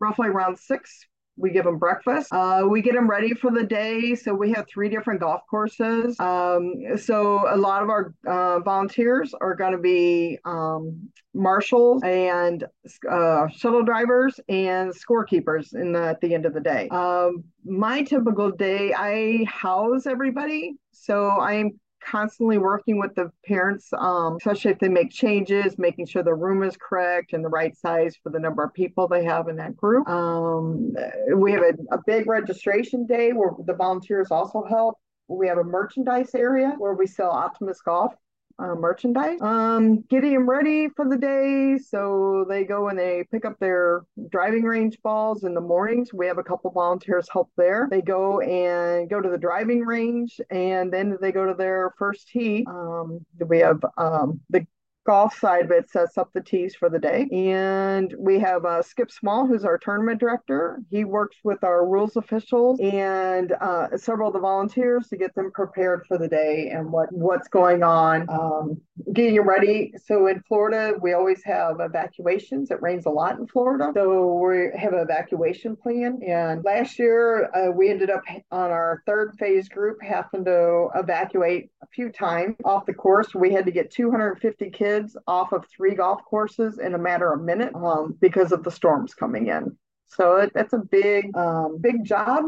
roughly 0.00 0.28
around 0.28 0.58
six 0.58 1.06
We 1.36 1.50
give 1.50 1.64
them 1.64 1.78
breakfast. 1.78 2.28
Uh, 2.32 2.66
we 2.68 2.82
get 2.82 2.94
them 2.94 3.08
ready 3.08 3.32
for 3.34 3.50
the 3.50 3.64
day. 3.64 4.14
So 4.14 4.34
we 4.34 4.52
have 4.52 4.66
three 4.68 4.88
different 4.90 5.20
golf 5.20 5.42
courses. 5.48 6.18
Um, 6.20 6.74
so 6.96 7.44
a 7.48 7.56
lot 7.56 7.82
of 7.82 7.88
our 7.88 8.14
uh, 8.26 8.60
volunteers 8.60 9.32
are 9.40 9.54
going 9.54 9.72
to 9.72 9.78
be 9.78 10.38
um, 10.44 11.08
marshals 11.32 12.02
and 12.02 12.64
uh, 13.10 13.48
shuttle 13.48 13.82
drivers 13.84 14.38
and 14.48 14.92
scorekeepers 14.92 15.74
in 15.74 15.92
the, 15.92 16.02
at 16.08 16.20
the 16.20 16.34
end 16.34 16.44
of 16.44 16.52
the 16.52 16.60
day. 16.60 16.88
Um, 16.90 17.44
my 17.64 18.02
typical 18.02 18.50
day, 18.50 18.92
I 18.92 19.44
house 19.48 20.06
everybody. 20.06 20.74
So 20.92 21.30
I'm 21.40 21.80
constantly 22.00 22.58
working 22.58 22.98
with 22.98 23.14
the 23.14 23.30
parents, 23.46 23.88
um, 23.96 24.36
especially 24.36 24.70
if 24.70 24.78
they 24.78 24.88
make 24.88 25.10
changes, 25.10 25.78
making 25.78 26.06
sure 26.06 26.22
the 26.22 26.34
room 26.34 26.62
is 26.62 26.76
correct 26.76 27.32
and 27.32 27.44
the 27.44 27.48
right 27.48 27.76
size 27.76 28.16
for 28.22 28.30
the 28.30 28.38
number 28.38 28.62
of 28.62 28.72
people 28.74 29.08
they 29.08 29.24
have 29.24 29.48
in 29.48 29.56
that 29.56 29.76
group. 29.76 30.08
Um, 30.08 30.94
we 31.36 31.52
have 31.52 31.62
a, 31.62 31.94
a 31.94 31.98
big 32.06 32.26
registration 32.26 33.06
day 33.06 33.32
where 33.32 33.50
the 33.66 33.74
volunteers 33.74 34.30
also 34.30 34.64
help. 34.68 34.98
We 35.28 35.46
have 35.48 35.58
a 35.58 35.64
merchandise 35.64 36.34
area 36.34 36.74
where 36.78 36.94
we 36.94 37.06
sell 37.06 37.30
Optimist 37.30 37.84
Golf 37.84 38.14
uh, 38.58 38.74
merchandise. 38.74 39.40
Um, 39.40 40.02
getting 40.02 40.34
them 40.34 40.48
ready 40.48 40.88
for 40.88 41.08
the 41.08 41.16
day. 41.16 41.78
So 41.78 42.44
they 42.48 42.64
go 42.64 42.88
and 42.88 42.98
they 42.98 43.24
pick 43.30 43.44
up 43.44 43.58
their 43.58 44.02
driving 44.30 44.64
range 44.64 44.98
balls 45.02 45.44
in 45.44 45.54
the 45.54 45.60
mornings. 45.60 46.12
We 46.12 46.26
have 46.26 46.38
a 46.38 46.44
couple 46.44 46.70
volunteers 46.70 47.28
help 47.32 47.50
there. 47.56 47.88
They 47.90 48.02
go 48.02 48.40
and 48.40 49.08
go 49.08 49.20
to 49.20 49.28
the 49.28 49.38
driving 49.38 49.80
range 49.80 50.40
and 50.50 50.92
then 50.92 51.16
they 51.20 51.32
go 51.32 51.46
to 51.46 51.54
their 51.54 51.94
first 51.98 52.28
tee. 52.28 52.64
Um, 52.68 53.24
we 53.46 53.58
have 53.60 53.80
um, 53.96 54.40
the 54.50 54.66
golf 55.06 55.38
side 55.38 55.64
of 55.64 55.70
it 55.70 55.90
sets 55.90 56.18
up 56.18 56.30
the 56.32 56.42
tees 56.42 56.74
for 56.74 56.90
the 56.90 56.98
day. 56.98 57.26
And 57.32 58.14
we 58.18 58.38
have 58.40 58.64
uh, 58.64 58.82
Skip 58.82 59.10
Small, 59.10 59.46
who's 59.46 59.64
our 59.64 59.78
tournament 59.78 60.20
director. 60.20 60.80
He 60.90 61.04
works 61.04 61.38
with 61.42 61.64
our 61.64 61.86
rules 61.86 62.16
officials 62.16 62.78
and 62.80 63.52
uh, 63.60 63.96
several 63.96 64.28
of 64.28 64.34
the 64.34 64.40
volunteers 64.40 65.08
to 65.08 65.16
get 65.16 65.34
them 65.34 65.50
prepared 65.52 66.04
for 66.06 66.18
the 66.18 66.28
day 66.28 66.70
and 66.72 66.90
what 66.92 67.08
what's 67.12 67.48
going 67.48 67.82
on, 67.82 68.28
um, 68.28 68.80
getting 69.12 69.40
ready. 69.40 69.92
So 70.04 70.26
in 70.26 70.42
Florida, 70.46 70.94
we 71.00 71.12
always 71.12 71.42
have 71.44 71.76
evacuations. 71.80 72.70
It 72.70 72.82
rains 72.82 73.06
a 73.06 73.10
lot 73.10 73.38
in 73.38 73.46
Florida, 73.46 73.92
so 73.94 74.34
we 74.34 74.70
have 74.78 74.92
an 74.92 75.00
evacuation 75.00 75.76
plan. 75.76 76.20
And 76.26 76.62
last 76.64 76.98
year, 76.98 77.50
uh, 77.54 77.70
we 77.70 77.90
ended 77.90 78.10
up 78.10 78.22
on 78.50 78.70
our 78.70 79.02
third 79.06 79.34
phase 79.38 79.68
group 79.68 79.98
having 80.02 80.44
to 80.44 80.88
evacuate 80.94 81.70
a 81.82 81.86
few 81.86 82.10
times 82.10 82.56
off 82.64 82.86
the 82.86 82.94
course. 82.94 83.34
We 83.34 83.52
had 83.52 83.64
to 83.64 83.72
get 83.72 83.90
250 83.90 84.70
kids 84.70 84.89
kids 84.90 85.16
off 85.26 85.52
of 85.52 85.64
three 85.74 85.94
golf 85.94 86.20
courses 86.24 86.78
in 86.78 86.94
a 86.94 86.98
matter 86.98 87.32
of 87.32 87.42
minutes 87.42 87.74
um, 87.76 88.16
because 88.20 88.52
of 88.52 88.62
the 88.62 88.70
storms 88.70 89.14
coming 89.14 89.48
in. 89.48 89.76
So 90.06 90.36
it, 90.36 90.52
that's 90.54 90.72
a 90.72 90.78
big, 90.78 91.36
um, 91.36 91.78
big 91.80 92.04
job. 92.04 92.44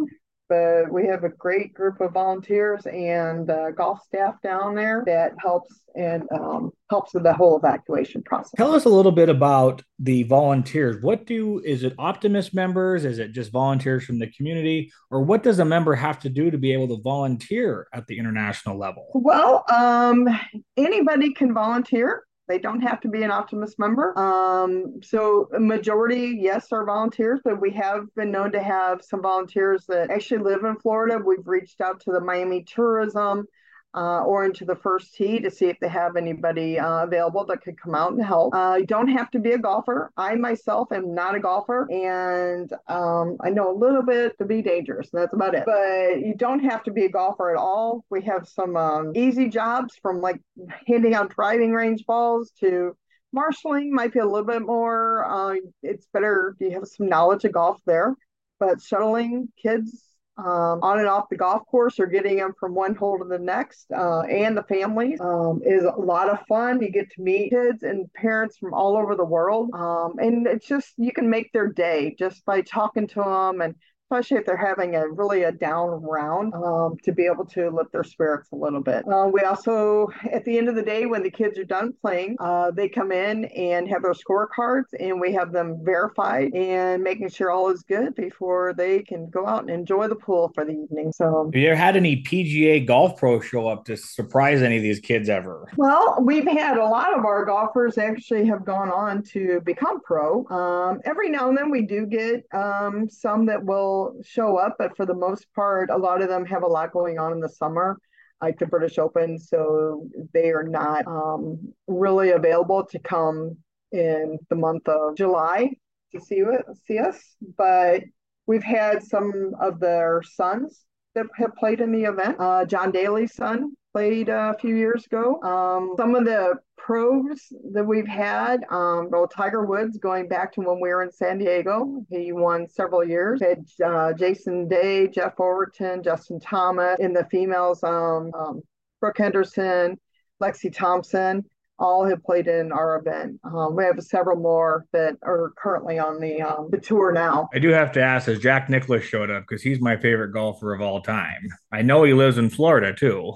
But 0.49 0.93
we 0.93 1.07
have 1.07 1.25
a 1.25 1.31
great 1.31 1.73
group 1.73 2.03
of 2.03 2.13
volunteers 2.13 2.85
and 2.87 3.49
uh, 3.51 3.71
golf 3.71 4.03
staff 4.05 4.35
down 4.43 4.75
there 4.75 5.03
that 5.07 5.33
helps 5.39 5.71
and 5.95 6.25
um, 6.31 6.73
helps 6.91 7.15
with 7.15 7.23
the 7.23 7.33
whole 7.33 7.57
evacuation 7.57 8.23
process. 8.23 8.53
Tell 8.57 8.75
us 8.75 8.85
a 8.85 8.91
little 8.91 9.13
bit 9.13 9.31
about 9.31 9.83
the 9.99 10.25
volunteers. 10.25 11.03
What 11.03 11.25
do 11.25 11.63
is 11.65 11.85
it 11.85 11.95
Optimist 11.99 12.55
members? 12.55 13.07
Is 13.07 13.19
it 13.19 13.33
just 13.33 13.51
volunteers 13.51 14.05
from 14.05 14.19
the 14.19 14.27
community, 14.27 14.93
or 15.11 15.23
what 15.23 15.43
does 15.43 15.59
a 15.59 15.65
member 15.65 15.95
have 15.95 16.19
to 16.21 16.29
do 16.29 16.51
to 16.51 16.59
be 16.59 16.73
able 16.75 16.89
to 16.89 17.03
volunteer 17.03 17.87
at 17.95 18.07
the 18.07 18.19
international 18.19 18.77
level? 18.77 19.07
Well, 19.15 19.65
um, 19.73 20.29
anybody 20.77 21.33
can 21.33 21.55
volunteer. 21.55 22.25
They 22.49 22.59
don't 22.59 22.81
have 22.81 23.01
to 23.03 23.09
be 23.09 23.23
an 23.23 23.31
Optimist 23.31 23.79
member. 23.79 24.19
Um, 24.19 25.01
so 25.03 25.49
majority, 25.59 26.39
yes, 26.41 26.73
are 26.73 26.85
volunteers, 26.85 27.41
but 27.45 27.61
we 27.61 27.71
have 27.73 28.13
been 28.15 28.33
known 28.33 28.53
to 28.53 28.63
have 28.63 29.03
some 29.03 29.23
volunteers 29.23 29.87
that 29.87 30.11
actually 30.11 30.43
live 30.43 30.65
in 30.65 30.77
Florida. 30.77 31.19
We've 31.25 31.47
reached 31.47 31.81
out 31.81 32.01
to 32.01 32.13
the 32.13 32.21
Miami 32.21 32.65
Tourism 32.65 33.47
uh, 33.95 34.23
or 34.25 34.45
into 34.45 34.65
the 34.65 34.77
first 34.77 35.15
tee 35.15 35.39
to 35.41 35.51
see 35.51 35.67
if 35.67 35.79
they 35.81 35.89
have 35.89 36.17
anybody 36.17 36.79
uh, 36.79 37.05
available 37.05 37.45
that 37.45 37.63
could 37.63 37.81
come 37.81 37.95
out 37.95 38.13
and 38.13 38.25
help. 38.25 38.55
Uh, 38.55 38.77
you 38.79 38.87
don't 38.87 39.09
have 39.09 39.31
to 39.31 39.39
be 39.39 39.53
a 39.53 39.59
golfer. 39.59 40.11
I 40.17 40.35
myself 40.35 40.93
am 40.93 41.15
not 41.15 41.35
a 41.35 41.41
golfer, 41.41 41.87
and 41.91 42.73
um, 42.89 43.37
I 43.41 43.51
know 43.51 43.71
a 43.71 43.77
little 43.77 44.03
bit 44.03 44.37
to 44.39 44.45
be 44.45 44.63
dangerous. 44.63 45.11
that's 45.13 45.35
about 45.35 45.55
it. 45.55 45.65
But 45.67 46.21
you 46.21 46.35
don't 46.37 46.61
have 46.61 46.83
to 46.85 46.91
be 46.91 47.05
a 47.05 47.11
golfer 47.11 47.51
at 47.51 47.59
all. 47.59 48.05
We 48.11 48.23
have 48.23 48.49
some 48.49 48.77
um, 48.77 49.13
easy 49.15 49.49
jobs 49.49 49.95
from 50.01 50.21
like 50.21 50.41
handing 50.87 51.15
out 51.15 51.35
driving 51.35 51.73
range 51.73 52.07
balls 52.07 52.51
to 52.61 52.97
marshaling 53.33 53.93
might 53.93 54.13
be 54.13 54.21
a 54.21 54.27
little 54.27 54.47
bit 54.47 54.63
more. 54.63 55.25
Uh, 55.27 55.57
it's 55.83 56.07
better 56.13 56.57
you 56.61 56.71
have 56.71 56.87
some 56.87 57.09
knowledge 57.09 57.45
of 57.45 57.53
golf 57.53 57.79
there, 57.87 58.15
but 58.59 58.81
shuttling 58.81 59.49
kids 59.61 60.12
um, 60.45 60.81
on 60.83 60.99
and 60.99 61.09
off 61.09 61.29
the 61.31 61.37
golf 61.37 61.65
course 61.67 62.01
or 62.01 62.07
getting 62.07 62.37
them 62.37 62.53
from 62.59 62.75
one 62.75 62.95
hole 62.95 63.19
to 63.19 63.25
the 63.25 63.39
next 63.39 63.87
uh, 63.93 64.21
and 64.23 64.57
the 64.57 64.63
families 64.65 65.21
um, 65.21 65.61
is 65.65 65.85
a 65.85 66.01
lot 66.01 66.29
of 66.29 66.39
fun. 66.47 66.83
You 66.83 66.91
get 66.91 67.11
to 67.13 67.23
meet 67.23 67.51
kids 67.51 67.83
and 67.83 68.13
parents 68.15 68.59
from 68.59 68.75
all 68.75 68.97
over 68.97 69.15
the 69.15 69.25
world. 69.25 69.71
Um, 69.75 70.15
and 70.19 70.47
it's 70.47 70.67
just, 70.67 70.95
you 70.97 71.13
can 71.13 71.31
make 71.31 71.53
their 71.53 71.69
day 71.69 72.15
just 72.19 72.45
by 72.45 72.63
talking 72.63 73.07
to 73.09 73.23
them 73.23 73.61
and 73.61 73.75
especially 74.13 74.37
if 74.37 74.45
they're 74.45 74.57
having 74.57 74.95
a 74.95 75.09
really 75.09 75.45
a 75.45 75.53
down 75.53 75.89
round, 76.03 76.53
um, 76.55 76.97
to 77.03 77.13
be 77.13 77.25
able 77.25 77.47
to 77.47 77.71
lift 77.71 77.93
their 77.93 78.05
spirits 78.05 78.51
a 78.53 78.57
little 78.57 78.83
bit. 78.83 79.05
Uh, 79.09 79.27
we 79.33 79.41
also, 79.41 80.07
at 80.31 80.45
the 80.45 80.59
end 80.59 80.69
of 80.69 80.75
the 80.75 80.83
day, 80.83 81.07
when 81.07 81.23
the 81.23 81.31
kids 81.31 81.59
are 81.59 81.65
done 81.65 81.95
playing, 82.03 82.37
uh, 82.39 82.71
they 82.71 82.89
come 82.89 83.11
in 83.11 83.47
and 83.47 83.89
have 83.89 84.03
their 84.03 84.13
scorecards, 84.13 84.85
and 85.01 85.19
we 85.19 85.33
have 85.33 85.51
them 85.51 85.79
verified 85.83 86.53
and 86.55 87.03
making 87.03 87.29
sure 87.31 87.51
all 87.51 87.71
is 87.71 87.83
good 87.83 88.15
before 88.15 88.75
they 88.77 89.01
can 89.01 89.31
go 89.31 89.47
out 89.47 89.63
and 89.63 89.71
enjoy 89.71 90.07
the 90.09 90.15
pool 90.15 90.51
for 90.55 90.65
the 90.65 90.73
evening. 90.73 91.11
So, 91.13 91.47
have 91.47 91.61
you 91.61 91.69
ever 91.69 91.77
had 91.77 91.97
any 91.97 92.23
PGA 92.23 92.87
golf 92.87 93.17
pros 93.17 93.47
show 93.47 93.67
up 93.67 93.87
to 93.87 93.97
surprise 93.97 94.61
any 94.61 94.77
of 94.77 94.83
these 94.83 95.01
kids 95.01 95.31
ever? 95.31 95.67
Well, 95.77 96.19
we've 96.21 96.47
had 96.47 96.77
a 96.77 96.85
lot 96.85 97.17
of 97.17 97.25
our 97.25 97.47
golfers 97.47 97.97
actually 97.97 98.47
have 98.47 98.67
gone 98.67 98.91
on 98.91 99.23
to 99.33 99.61
become 99.65 100.01
pro. 100.01 100.47
Um, 100.49 101.01
every 101.05 101.31
now 101.31 101.49
and 101.49 101.57
then 101.57 101.71
we 101.71 101.83
do 101.83 102.05
get 102.05 102.45
um, 102.53 103.09
some 103.09 103.47
that 103.47 103.65
will 103.65 104.02
show 104.25 104.57
up, 104.57 104.77
but 104.79 104.97
for 104.97 105.07
the 105.07 105.15
most 105.15 105.47
part, 105.55 105.91
a 105.91 105.97
lot 105.97 106.23
of 106.23 106.29
them 106.29 106.45
have 106.47 106.63
a 106.63 106.67
lot 106.67 106.93
going 106.93 107.19
on 107.19 107.33
in 107.33 107.41
the 107.41 107.49
summer, 107.49 107.99
like 108.41 108.59
the 108.59 108.67
British 108.67 108.99
Open. 108.99 109.39
So 109.39 110.09
they 110.33 110.51
are 110.51 110.63
not 110.65 111.07
um, 111.07 111.73
really 111.87 112.31
available 112.31 112.85
to 112.87 112.99
come 112.99 113.57
in 113.93 114.39
the 114.49 114.57
month 114.57 114.89
of 114.89 115.17
July 115.17 115.71
to 116.13 116.21
see, 116.21 116.43
see 116.87 116.99
us. 116.99 117.19
But 117.57 118.03
we've 118.47 118.63
had 118.63 119.03
some 119.03 119.53
of 119.61 119.81
their 119.81 120.23
sons 120.35 120.85
that 121.15 121.27
have 121.37 121.55
played 121.57 121.81
in 121.81 121.93
the 121.93 122.05
event. 122.05 122.37
Uh, 122.39 122.65
John 122.65 122.91
Daly's 122.91 123.35
son 123.35 123.73
played 123.93 124.29
a 124.29 124.57
few 124.61 124.75
years 124.75 125.05
ago. 125.05 125.41
Um, 125.43 125.95
some 125.97 126.15
of 126.15 126.25
the 126.25 126.55
pros 126.85 127.53
that 127.73 127.85
we've 127.85 128.07
had, 128.07 128.65
um, 128.71 129.09
well, 129.11 129.29
Tiger 129.29 129.65
Woods 129.65 129.99
going 129.99 130.29
back 130.29 130.53
to 130.53 130.61
when 130.61 130.81
we 130.81 130.89
were 130.89 131.03
in 131.03 131.13
San 131.13 131.39
Diego, 131.39 132.05
he 132.11 132.33
won 132.33 132.69
several 132.69 133.05
years. 133.05 133.41
Had 133.41 133.65
uh, 133.85 134.13
Jason 134.13 134.69
Day, 134.69 135.07
Jeff 135.07 135.39
Overton, 135.39 136.03
Justin 136.03 136.41
Thomas. 136.41 136.99
In 136.99 137.13
the 137.13 137.25
females, 137.31 137.83
um, 137.85 138.33
um, 138.35 138.63
Brooke 139.01 139.19
Henderson, 139.19 139.99
Lexi 140.43 140.73
Thompson 140.73 141.45
all 141.79 142.05
have 142.05 142.23
played 142.23 142.47
in 142.47 142.73
our 142.73 142.97
event. 142.97 143.41
Um, 143.45 143.77
we 143.77 143.85
have 143.85 144.01
several 144.03 144.39
more 144.39 144.85
that 144.93 145.17
are 145.23 145.53
currently 145.57 145.99
on 145.99 146.21
the 146.21 146.43
um, 146.43 146.69
the 146.71 146.79
tour 146.79 147.13
now. 147.13 147.49
I 147.55 147.59
do 147.59 147.71
have 147.71 147.93
to 147.93 148.03
ask: 148.03 148.27
Has 148.27 148.39
Jack 148.39 148.69
Nicklaus 148.69 149.05
showed 149.05 149.31
up? 149.31 149.45
Because 149.49 149.63
he's 149.63 149.81
my 149.81 149.97
favorite 149.97 150.33
golfer 150.33 150.75
of 150.75 150.81
all 150.81 151.01
time. 151.01 151.49
I 151.73 151.83
know 151.83 152.05
he 152.05 152.13
lives 152.13 152.39
in 152.39 152.51
Florida 152.51 152.93
too. 152.93 153.35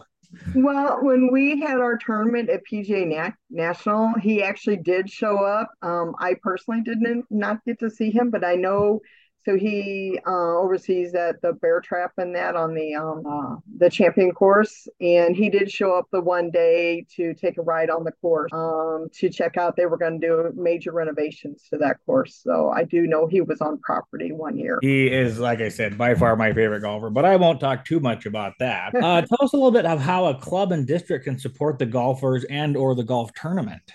Well, 0.55 1.03
when 1.03 1.31
we 1.33 1.61
had 1.61 1.79
our 1.79 1.99
tournament 1.99 2.51
at 2.51 2.65
PGA 2.65 3.05
Nat- 3.05 3.35
National, 3.51 4.13
he 4.21 4.43
actually 4.43 4.79
did 4.79 5.11
show 5.11 5.45
up. 5.45 5.71
Um, 5.83 6.15
I 6.19 6.35
personally 6.43 6.83
didn't 6.83 7.27
not 7.31 7.65
get 7.65 7.79
to 7.81 7.91
see 7.91 8.11
him, 8.11 8.31
but 8.31 8.45
I 8.45 8.55
know 8.55 9.01
so 9.47 9.57
he 9.57 10.19
uh, 10.27 10.59
oversees 10.59 11.13
that 11.13 11.41
the 11.41 11.53
bear 11.53 11.81
trap 11.81 12.13
and 12.19 12.35
that 12.35 12.57
on 12.57 12.75
the 12.75 12.97
um, 12.97 13.23
uh, 13.25 13.57
the 13.79 13.89
champion 13.89 14.33
course, 14.33 14.89
and 15.01 15.37
he 15.37 15.49
did 15.49 15.71
show 15.71 15.97
up 15.97 16.07
the 16.11 16.21
one 16.21 16.51
day 16.51 17.07
to 17.15 17.33
take 17.33 17.57
a 17.57 17.63
ride 17.63 17.89
on 17.89 18.03
the 18.03 18.11
course 18.11 18.51
um, 18.53 19.07
to 19.15 19.31
check 19.31 19.57
out. 19.57 19.77
They 19.77 19.87
were 19.87 19.99
going 19.99 20.21
to 20.21 20.27
do 20.27 20.53
major 20.61 20.91
renovations 20.91 21.63
to 21.71 21.79
that 21.79 21.99
course, 22.05 22.41
so 22.43 22.73
I 22.75 22.83
do 22.83 23.07
know 23.07 23.29
he 23.29 23.41
was 23.41 23.61
on 23.61 23.79
property 23.79 24.33
one 24.33 24.59
year. 24.59 24.81
He 24.83 25.07
is, 25.07 25.39
like 25.39 25.61
I 25.61 25.69
said, 25.69 25.97
by 25.97 26.17
far 26.17 26.35
my 26.35 26.53
favorite 26.53 26.81
golfer, 26.81 27.11
but 27.11 27.25
I 27.25 27.37
won't 27.37 27.61
talk 27.61 27.85
too 27.85 28.01
much 28.01 28.27
about 28.27 28.55
that. 28.59 28.97
Uh, 28.97 29.23
tell 29.23 29.39
us 29.43 29.53
a 29.53 29.57
little 29.57 29.71
bit 29.71 29.87
of 29.87 30.01
how 30.01 30.27
a 30.27 30.35
club 30.35 30.73
and 30.73 30.85
district 30.89 31.25
can 31.25 31.39
support 31.39 31.79
the 31.79 31.87
golfers 31.87 32.43
and 32.51 32.77
or 32.77 32.97
the 32.97 33.05
golf 33.05 33.31
tournament. 33.35 33.93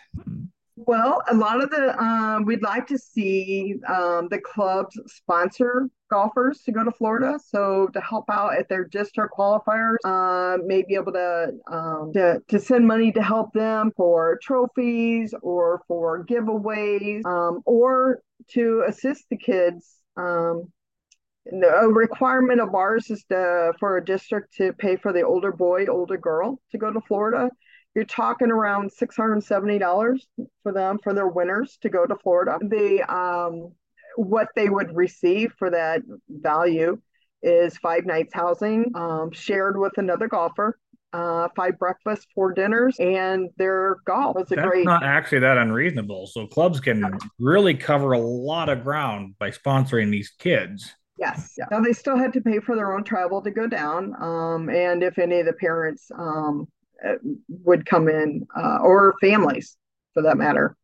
Well, 0.87 1.21
a 1.29 1.35
lot 1.35 1.63
of 1.63 1.69
the 1.69 1.95
um, 2.01 2.43
we'd 2.45 2.63
like 2.63 2.87
to 2.87 2.97
see 2.97 3.75
um, 3.87 4.27
the 4.29 4.39
clubs 4.39 4.99
sponsor 5.05 5.87
golfers 6.09 6.63
to 6.63 6.71
go 6.71 6.83
to 6.83 6.91
Florida, 6.91 7.39
so 7.45 7.87
to 7.93 8.01
help 8.01 8.25
out 8.31 8.57
at 8.57 8.67
their 8.67 8.85
district 8.85 9.33
qualifiers, 9.37 9.97
uh, 10.03 10.57
may 10.65 10.81
be 10.81 10.95
able 10.95 11.11
to, 11.11 11.51
um, 11.71 12.11
to 12.13 12.41
to 12.47 12.59
send 12.59 12.87
money 12.87 13.11
to 13.11 13.21
help 13.21 13.53
them 13.53 13.91
for 13.95 14.39
trophies 14.41 15.35
or 15.43 15.83
for 15.87 16.25
giveaways, 16.25 17.23
um, 17.25 17.61
or 17.65 18.19
to 18.49 18.83
assist 18.87 19.25
the 19.29 19.37
kids 19.37 19.99
um, 20.17 20.71
a 21.51 21.87
requirement 21.87 22.61
of 22.61 22.75
ours 22.75 23.09
is 23.09 23.23
to, 23.29 23.73
for 23.79 23.97
a 23.97 24.05
district 24.05 24.53
to 24.55 24.73
pay 24.73 24.95
for 24.95 25.11
the 25.11 25.23
older 25.23 25.51
boy, 25.51 25.85
older 25.87 26.17
girl 26.17 26.59
to 26.71 26.77
go 26.77 26.91
to 26.91 27.01
Florida. 27.01 27.49
You're 27.95 28.05
talking 28.05 28.51
around 28.51 28.91
$670 28.91 30.19
for 30.63 30.71
them 30.71 30.99
for 31.03 31.13
their 31.13 31.27
winners 31.27 31.77
to 31.81 31.89
go 31.89 32.05
to 32.05 32.15
Florida. 32.15 32.57
The 32.61 33.03
um, 33.13 33.73
what 34.15 34.47
they 34.55 34.69
would 34.69 34.95
receive 34.95 35.53
for 35.57 35.69
that 35.69 36.01
value 36.29 36.99
is 37.43 37.77
five 37.77 38.05
nights 38.05 38.33
housing 38.33 38.91
um, 38.95 39.31
shared 39.31 39.77
with 39.77 39.97
another 39.97 40.27
golfer 40.27 40.77
uh, 41.13 41.47
five 41.55 41.77
breakfasts, 41.77 42.25
four 42.33 42.53
dinners, 42.53 42.97
and 42.99 43.49
their 43.57 43.97
golf. 44.05 44.37
It's 44.39 44.51
a 44.51 44.55
That's 44.55 44.67
great. 44.67 44.85
not 44.85 45.03
actually 45.03 45.39
that 45.39 45.57
unreasonable. 45.57 46.27
So 46.27 46.47
clubs 46.47 46.79
can 46.79 47.17
really 47.39 47.73
cover 47.73 48.13
a 48.13 48.19
lot 48.19 48.69
of 48.69 48.83
ground 48.83 49.35
by 49.39 49.51
sponsoring 49.51 50.09
these 50.09 50.29
kids. 50.29 50.93
Yes. 51.17 51.53
Yeah. 51.57 51.65
Now 51.69 51.81
they 51.81 51.93
still 51.93 52.17
had 52.17 52.33
to 52.33 52.41
pay 52.41 52.59
for 52.59 52.75
their 52.75 52.93
own 52.93 53.03
travel 53.03 53.41
to 53.41 53.51
go 53.51 53.67
down, 53.67 54.15
um, 54.21 54.69
and 54.69 55.03
if 55.03 55.19
any 55.19 55.39
of 55.39 55.45
the 55.45 55.53
parents 55.53 56.09
um, 56.17 56.67
would 57.49 57.85
come 57.85 58.07
in, 58.07 58.47
uh, 58.55 58.79
or 58.81 59.15
families 59.21 59.77
for 60.13 60.23
that 60.23 60.37
matter, 60.37 60.75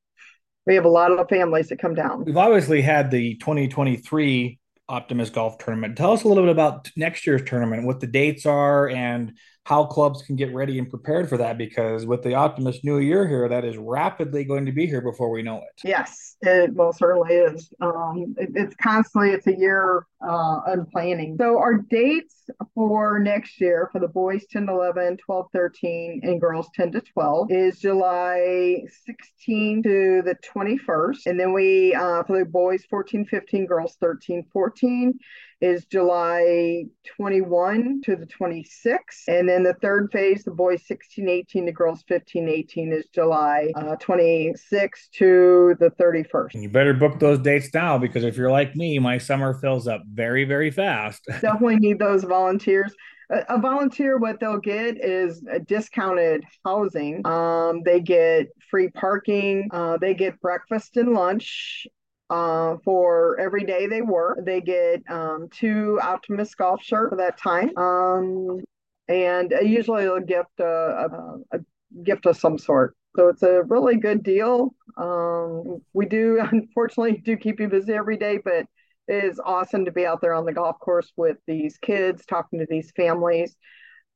we 0.65 0.75
have 0.75 0.85
a 0.85 0.89
lot 0.89 1.11
of 1.11 1.29
families 1.29 1.69
that 1.69 1.79
come 1.79 1.95
down. 1.95 2.25
We've 2.25 2.37
obviously 2.37 2.81
had 2.81 3.09
the 3.09 3.35
2023 3.35 4.59
Optimist 4.89 5.33
Golf 5.33 5.57
Tournament. 5.57 5.97
Tell 5.97 6.13
us 6.13 6.23
a 6.23 6.27
little 6.27 6.43
bit 6.43 6.51
about 6.51 6.89
next 6.95 7.25
year's 7.27 7.43
tournament, 7.43 7.85
what 7.85 7.99
the 7.99 8.07
dates 8.07 8.45
are, 8.45 8.89
and 8.89 9.33
how 9.67 9.83
clubs 9.83 10.21
can 10.21 10.37
get 10.37 10.53
ready 10.53 10.79
and 10.79 10.89
prepared 10.89 11.27
for 11.27 11.35
that 11.35 11.57
because 11.57 12.05
with 12.05 12.23
the 12.23 12.33
optimist 12.33 12.85
new 12.85 12.99
year 12.99 13.27
here 13.27 13.49
that 13.49 13.65
is 13.65 13.75
rapidly 13.75 14.45
going 14.45 14.65
to 14.65 14.71
be 14.71 14.87
here 14.87 15.01
before 15.01 15.29
we 15.29 15.41
know 15.43 15.57
it. 15.57 15.81
Yes 15.83 16.27
it 16.41 16.75
most 16.75 16.99
certainly 16.99 17.33
is. 17.33 17.71
Um, 17.81 18.35
it, 18.37 18.49
it's 18.53 18.75
constantly 18.75 19.31
it's 19.31 19.47
a 19.47 19.57
year 19.57 20.05
uh, 20.21 20.61
in 20.73 20.85
planning 20.85 21.35
so 21.39 21.57
our 21.57 21.77
dates 21.77 22.49
for 22.73 23.19
next 23.19 23.61
year 23.61 23.89
for 23.91 23.99
the 23.99 24.07
boys 24.07 24.45
10 24.51 24.65
to 24.65 24.71
11 24.71 25.17
12 25.17 25.45
13 25.53 26.21
and 26.23 26.41
girls 26.41 26.67
10 26.73 26.91
to 26.93 27.01
12 27.01 27.51
is 27.51 27.79
july 27.79 28.81
16 29.05 29.83
to 29.83 30.23
the 30.25 30.35
21st 30.55 31.27
and 31.27 31.39
then 31.39 31.53
we 31.53 31.93
uh, 31.93 32.23
for 32.23 32.39
the 32.39 32.45
boys 32.45 32.83
14 32.89 33.25
15 33.25 33.67
girls 33.67 33.95
13 34.01 34.43
14 34.51 35.19
is 35.61 35.85
July 35.85 36.85
21 37.17 38.01
to 38.05 38.15
the 38.15 38.25
26th. 38.25 39.27
And 39.27 39.49
then 39.49 39.63
the 39.63 39.73
third 39.81 40.09
phase, 40.11 40.43
the 40.43 40.51
boys 40.51 40.85
16 40.85 41.27
18, 41.27 41.65
the 41.65 41.71
girls 41.71 42.03
15 42.07 42.47
18, 42.47 42.93
is 42.93 43.07
July 43.13 43.71
uh, 43.75 43.95
26 43.95 45.09
to 45.13 45.75
the 45.79 45.89
31st. 45.91 46.53
And 46.53 46.63
you 46.63 46.69
better 46.69 46.93
book 46.93 47.19
those 47.19 47.39
dates 47.39 47.73
now 47.73 47.97
because 47.97 48.23
if 48.23 48.37
you're 48.37 48.51
like 48.51 48.75
me, 48.75 48.99
my 48.99 49.17
summer 49.17 49.53
fills 49.53 49.87
up 49.87 50.03
very, 50.05 50.45
very 50.45 50.71
fast. 50.71 51.23
Definitely 51.41 51.77
need 51.77 51.99
those 51.99 52.23
volunteers 52.23 52.93
a 53.29 53.59
volunteer 53.59 54.17
what 54.17 54.39
they'll 54.39 54.57
get 54.57 55.03
is 55.03 55.43
a 55.51 55.59
discounted 55.59 56.43
housing 56.65 57.25
um, 57.27 57.81
they 57.83 57.99
get 57.99 58.47
free 58.71 58.89
parking 58.89 59.67
uh, 59.71 59.97
they 59.99 60.13
get 60.13 60.39
breakfast 60.39 60.97
and 60.97 61.13
lunch 61.13 61.87
uh, 62.29 62.77
for 62.83 63.39
every 63.39 63.63
day 63.63 63.87
they 63.87 64.01
work. 64.01 64.39
They 64.43 64.61
get 64.61 65.03
um, 65.09 65.47
two 65.51 65.99
Optimist 66.01 66.57
golf 66.57 66.83
shirts 66.83 67.09
for 67.09 67.17
that 67.17 67.37
time. 67.37 67.75
Um, 67.77 68.61
and 69.07 69.53
usually 69.61 70.03
they'll 70.03 70.19
gift 70.19 70.59
a, 70.59 70.65
a, 70.65 71.57
a, 71.57 71.59
gift 72.03 72.25
of 72.25 72.35
some 72.35 72.57
sort. 72.57 72.95
So 73.15 73.29
it's 73.29 73.43
a 73.43 73.63
really 73.63 73.95
good 73.95 74.21
deal. 74.21 74.75
Um, 74.97 75.81
we 75.93 76.05
do 76.05 76.39
unfortunately 76.51 77.21
do 77.23 77.37
keep 77.37 77.59
you 77.59 77.69
busy 77.69 77.93
every 77.93 78.17
day, 78.17 78.39
but 78.43 78.65
it 79.07 79.23
is 79.23 79.39
awesome 79.43 79.85
to 79.85 79.91
be 79.91 80.05
out 80.05 80.19
there 80.19 80.33
on 80.33 80.45
the 80.45 80.51
golf 80.51 80.79
course 80.79 81.11
with 81.15 81.37
these 81.47 81.77
kids, 81.77 82.25
talking 82.25 82.59
to 82.59 82.67
these 82.69 82.91
families. 82.91 83.55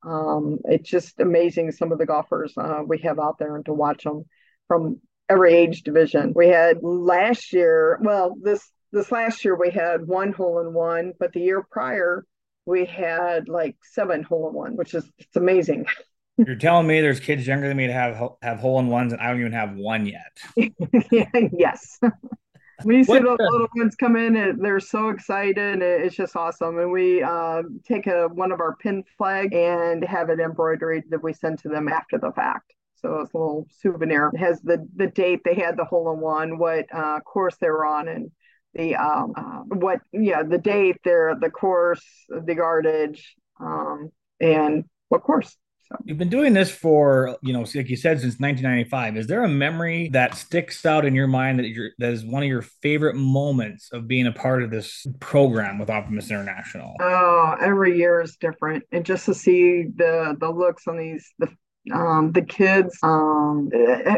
Um, 0.03 0.59
it's 0.65 0.89
just 0.89 1.19
amazing 1.19 1.71
some 1.71 1.91
of 1.91 1.99
the 1.99 2.05
golfers 2.05 2.53
uh, 2.57 2.81
we 2.85 2.99
have 2.99 3.19
out 3.19 3.37
there 3.37 3.55
and 3.55 3.65
to 3.65 3.73
watch 3.73 4.03
them 4.03 4.25
from 4.67 4.99
every 5.31 5.53
age 5.53 5.83
division. 5.83 6.33
We 6.35 6.49
had 6.49 6.77
last 6.81 7.53
year, 7.53 7.99
well, 8.01 8.35
this 8.41 8.69
this 8.91 9.11
last 9.11 9.45
year 9.45 9.55
we 9.55 9.71
had 9.71 10.05
one 10.05 10.33
hole 10.33 10.59
in 10.59 10.73
one, 10.73 11.13
but 11.19 11.31
the 11.31 11.39
year 11.39 11.65
prior 11.71 12.25
we 12.65 12.85
had 12.85 13.49
like 13.49 13.75
seven 13.83 14.23
hole 14.23 14.49
in 14.49 14.53
one, 14.53 14.75
which 14.75 14.93
is 14.93 15.09
it's 15.17 15.35
amazing. 15.35 15.85
You're 16.37 16.55
telling 16.55 16.87
me 16.87 17.01
there's 17.01 17.19
kids 17.19 17.45
younger 17.45 17.67
than 17.67 17.77
me 17.77 17.87
to 17.87 17.93
have 17.93 18.17
have 18.41 18.59
hole 18.59 18.79
in 18.79 18.87
ones, 18.87 19.13
and 19.13 19.21
I 19.21 19.27
don't 19.27 19.39
even 19.39 19.51
have 19.51 19.75
one 19.75 20.05
yet. 20.05 20.39
yes. 21.51 21.99
when 22.83 22.97
you 22.97 23.03
see 23.03 23.19
the 23.19 23.37
little 23.39 23.67
ones 23.75 23.95
come 23.95 24.15
in, 24.15 24.35
and 24.35 24.63
they're 24.63 24.79
so 24.79 25.09
excited. 25.09 25.57
And 25.57 25.83
it's 25.83 26.15
just 26.15 26.35
awesome. 26.35 26.79
And 26.79 26.91
we 26.91 27.21
uh, 27.21 27.63
take 27.87 28.07
a 28.07 28.27
one 28.27 28.51
of 28.51 28.59
our 28.59 28.75
pin 28.77 29.03
flag 29.17 29.53
and 29.53 30.03
have 30.03 30.29
it 30.29 30.39
embroidered 30.39 31.03
that 31.09 31.21
we 31.21 31.33
send 31.33 31.59
to 31.59 31.69
them 31.69 31.87
after 31.87 32.17
the 32.17 32.31
fact. 32.31 32.73
So 33.01 33.21
it's 33.21 33.33
a 33.33 33.37
little 33.37 33.67
souvenir. 33.79 34.31
It 34.33 34.37
has 34.37 34.61
the 34.61 34.87
the 34.95 35.07
date 35.07 35.41
they 35.43 35.55
had 35.55 35.77
the 35.77 35.85
hole 35.85 36.13
in 36.13 36.19
one, 36.19 36.57
what 36.57 36.85
uh, 36.93 37.19
course 37.21 37.55
they 37.59 37.69
were 37.69 37.85
on, 37.85 38.07
and 38.07 38.31
the 38.73 38.95
um, 38.95 39.33
uh, 39.35 39.75
what 39.75 40.01
yeah 40.11 40.43
the 40.43 40.57
date, 40.57 40.97
there, 41.03 41.35
the 41.39 41.49
course, 41.49 42.05
the 42.29 42.55
yardage, 42.55 43.35
um, 43.59 44.09
and 44.39 44.85
what 45.09 45.23
course. 45.23 45.57
So. 45.89 45.97
You've 46.05 46.17
been 46.17 46.29
doing 46.29 46.53
this 46.53 46.71
for, 46.71 47.37
you 47.41 47.51
know, 47.51 47.65
like 47.75 47.89
you 47.89 47.97
said, 47.97 48.21
since 48.21 48.39
1995. 48.39 49.17
Is 49.17 49.27
there 49.27 49.43
a 49.43 49.49
memory 49.49 50.07
that 50.13 50.35
sticks 50.35 50.85
out 50.85 51.03
in 51.03 51.13
your 51.13 51.27
mind 51.27 51.59
that 51.59 51.67
you're 51.67 51.89
that 51.97 52.13
is 52.13 52.23
one 52.23 52.43
of 52.43 52.47
your 52.47 52.61
favorite 52.61 53.17
moments 53.17 53.89
of 53.91 54.07
being 54.07 54.27
a 54.27 54.31
part 54.31 54.63
of 54.63 54.71
this 54.71 55.05
program 55.19 55.79
with 55.79 55.89
Optimist 55.89 56.29
International? 56.29 56.95
Oh, 57.01 57.55
every 57.59 57.97
year 57.97 58.21
is 58.21 58.37
different, 58.37 58.83
and 58.93 59.05
just 59.05 59.25
to 59.25 59.33
see 59.33 59.85
the 59.95 60.37
the 60.39 60.49
looks 60.49 60.87
on 60.87 60.97
these 60.97 61.33
the 61.39 61.49
um, 61.93 62.31
the 62.31 62.41
kids 62.41 62.97
um, 63.03 63.69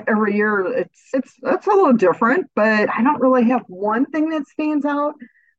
every 0.08 0.36
year 0.36 0.66
it's 0.76 1.10
it's 1.14 1.34
it's 1.44 1.68
a 1.68 1.70
little 1.70 1.94
different 1.94 2.50
but 2.56 2.90
i 2.90 3.02
don't 3.02 3.22
really 3.22 3.46
have 3.46 3.64
one 3.68 4.06
thing 4.08 4.30
that 4.30 4.46
stands 4.48 4.86
out 4.86 5.14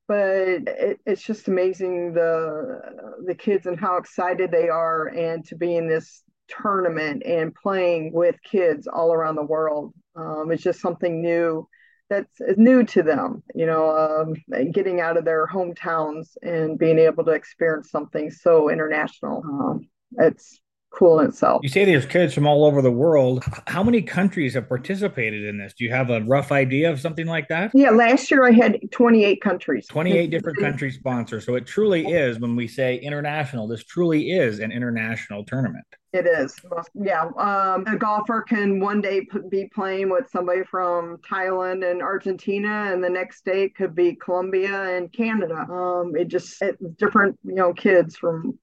but 0.07 0.29
it, 0.29 1.01
it's 1.07 1.23
just 1.23 1.49
amazing 1.49 2.13
the 2.13 2.81
the 3.27 3.35
kids 3.35 3.67
and 3.67 3.81
how 3.81 3.97
excited 3.97 4.51
they 4.51 4.69
are 4.69 5.07
and 5.07 5.45
to 5.47 5.57
be 5.57 5.77
in 5.77 5.89
this 5.89 6.23
tournament 6.49 7.23
and 7.25 7.55
playing 7.55 8.13
with 8.13 8.37
kids 8.43 8.87
all 8.87 9.13
around 9.13 9.37
the 9.37 9.43
world. 9.43 9.95
Um, 10.17 10.51
it's 10.51 10.63
just 10.63 10.81
something 10.81 11.23
new 11.23 11.67
that's 12.11 12.39
new 12.59 12.85
to 12.85 13.03
them 13.03 13.43
you 13.55 13.65
know 13.65 13.89
um, 13.97 14.35
getting 14.73 15.01
out 15.01 15.17
of 15.17 15.25
their 15.25 15.47
hometowns 15.47 16.37
and 16.43 16.79
being 16.79 16.99
able 16.99 17.25
to 17.25 17.31
experience 17.31 17.91
something 17.91 18.31
so 18.31 18.69
international. 18.71 19.43
Um, 19.43 19.89
it's 20.19 20.61
cool 20.95 21.21
in 21.21 21.29
itself. 21.29 21.61
You 21.63 21.69
say 21.69 21.85
there's 21.85 22.07
kids 22.07 22.35
from 22.35 22.47
all 22.47 22.65
over 22.65 22.81
the 22.81 22.91
world. 22.91 23.45
How 23.67 23.83
many 23.83 24.03
countries 24.03 24.55
have 24.55 24.69
participated 24.69 25.45
in 25.45 25.59
this? 25.59 25.75
Do 25.75 25.85
you 25.85 25.91
have 25.91 26.11
a 26.11 26.21
rough 26.23 26.53
idea 26.53 26.91
of 26.91 27.01
something 27.01 27.27
like 27.27 27.49
that? 27.49 27.73
Yeah, 27.75 27.91
last 27.91 28.31
year 28.31 28.47
I 28.47 28.53
had 28.53 28.79
28 28.91 29.41
countries. 29.41 29.87
28 29.89 30.31
different 30.31 30.59
countries 30.59 30.95
sponsors. 30.95 31.45
So 31.45 31.55
it 31.55 31.67
truly 31.67 32.07
is, 32.07 32.39
when 32.39 32.57
we 32.57 32.69
say 32.69 32.97
international, 32.99 33.67
this 33.67 33.85
truly 33.85 34.31
is 34.31 34.61
an 34.61 34.73
international 34.73 35.45
tournament. 35.45 35.85
It 36.15 36.27
is. 36.27 36.55
Yeah. 36.95 37.25
Um, 37.37 37.85
a 37.89 37.97
golfer 37.97 38.43
can 38.43 38.79
one 38.79 39.01
day 39.01 39.27
be 39.49 39.69
playing 39.75 40.11
with 40.11 40.31
somebody 40.31 40.63
from 40.63 41.17
Thailand 41.29 41.91
and 41.91 42.01
Argentina, 42.01 42.93
and 42.93 43.03
the 43.03 43.11
next 43.11 43.45
day 43.45 43.65
it 43.65 43.75
could 43.75 43.97
be 43.97 44.15
Colombia 44.15 44.97
and 44.97 45.13
Canada. 45.13 45.67
Um, 45.69 46.15
it 46.15 46.29
just, 46.29 46.63
it, 46.63 46.77
different, 46.99 47.37
you 47.43 47.57
know, 47.57 47.73
kids 47.73 48.17
from 48.17 48.57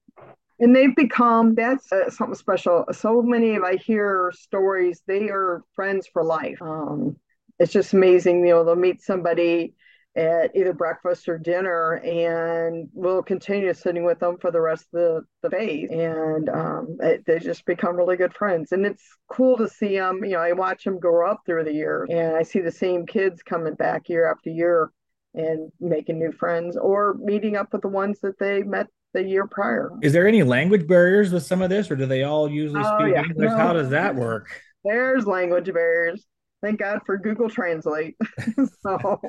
and 0.62 0.74
they've 0.74 0.94
become 0.94 1.54
that's 1.54 1.92
uh, 1.92 2.08
something 2.08 2.36
special. 2.36 2.86
So 2.92 3.20
many 3.20 3.56
of 3.56 3.64
i 3.64 3.74
hear 3.74 4.32
stories 4.34 5.02
they 5.06 5.28
are 5.28 5.62
friends 5.74 6.08
for 6.10 6.24
life. 6.24 6.62
Um, 6.62 7.16
it's 7.58 7.72
just 7.72 7.92
amazing 7.92 8.46
you 8.46 8.52
know 8.52 8.64
they'll 8.64 8.76
meet 8.76 9.02
somebody 9.02 9.74
at 10.14 10.54
either 10.54 10.72
breakfast 10.72 11.28
or 11.28 11.38
dinner 11.38 11.94
and 12.04 12.88
we'll 12.92 13.22
continue 13.22 13.72
sitting 13.72 14.04
with 14.04 14.18
them 14.20 14.36
for 14.38 14.50
the 14.50 14.60
rest 14.60 14.84
of 14.92 15.00
the, 15.00 15.22
the 15.42 15.48
day 15.48 15.88
and 15.90 16.50
um, 16.50 16.98
it, 17.00 17.24
they 17.26 17.38
just 17.38 17.64
become 17.64 17.96
really 17.96 18.16
good 18.16 18.34
friends. 18.34 18.72
And 18.72 18.84
it's 18.84 19.02
cool 19.30 19.56
to 19.56 19.68
see 19.68 19.96
them 19.96 20.22
you 20.22 20.32
know 20.32 20.40
i 20.40 20.52
watch 20.52 20.84
them 20.84 21.00
grow 21.00 21.30
up 21.30 21.40
through 21.44 21.64
the 21.64 21.72
years 21.72 22.08
and 22.10 22.36
i 22.36 22.42
see 22.42 22.60
the 22.60 22.70
same 22.70 23.04
kids 23.06 23.42
coming 23.42 23.74
back 23.74 24.08
year 24.08 24.30
after 24.30 24.50
year 24.50 24.92
and 25.34 25.72
making 25.80 26.18
new 26.18 26.30
friends 26.30 26.76
or 26.76 27.14
meeting 27.14 27.56
up 27.56 27.72
with 27.72 27.82
the 27.82 27.88
ones 27.88 28.20
that 28.20 28.38
they 28.38 28.62
met 28.62 28.86
the 29.12 29.22
year 29.22 29.46
prior. 29.46 29.90
Is 30.02 30.12
there 30.12 30.26
any 30.26 30.42
language 30.42 30.86
barriers 30.86 31.32
with 31.32 31.44
some 31.44 31.62
of 31.62 31.70
this, 31.70 31.90
or 31.90 31.96
do 31.96 32.06
they 32.06 32.22
all 32.22 32.50
usually 32.50 32.82
oh, 32.84 32.98
speak 32.98 33.14
yeah. 33.14 33.22
English? 33.22 33.50
No, 33.50 33.56
How 33.56 33.72
does 33.72 33.90
that 33.90 34.14
work? 34.14 34.48
There's 34.84 35.26
language 35.26 35.72
barriers. 35.72 36.24
Thank 36.62 36.78
God 36.78 37.00
for 37.04 37.18
Google 37.18 37.50
Translate. 37.50 38.16
so 38.82 39.20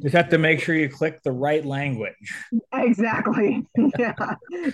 just 0.00 0.14
have 0.14 0.30
to 0.30 0.38
make 0.38 0.60
sure 0.60 0.74
you 0.74 0.88
click 0.88 1.22
the 1.22 1.32
right 1.32 1.64
language. 1.64 2.14
Exactly. 2.72 3.66
yeah. 3.98 4.14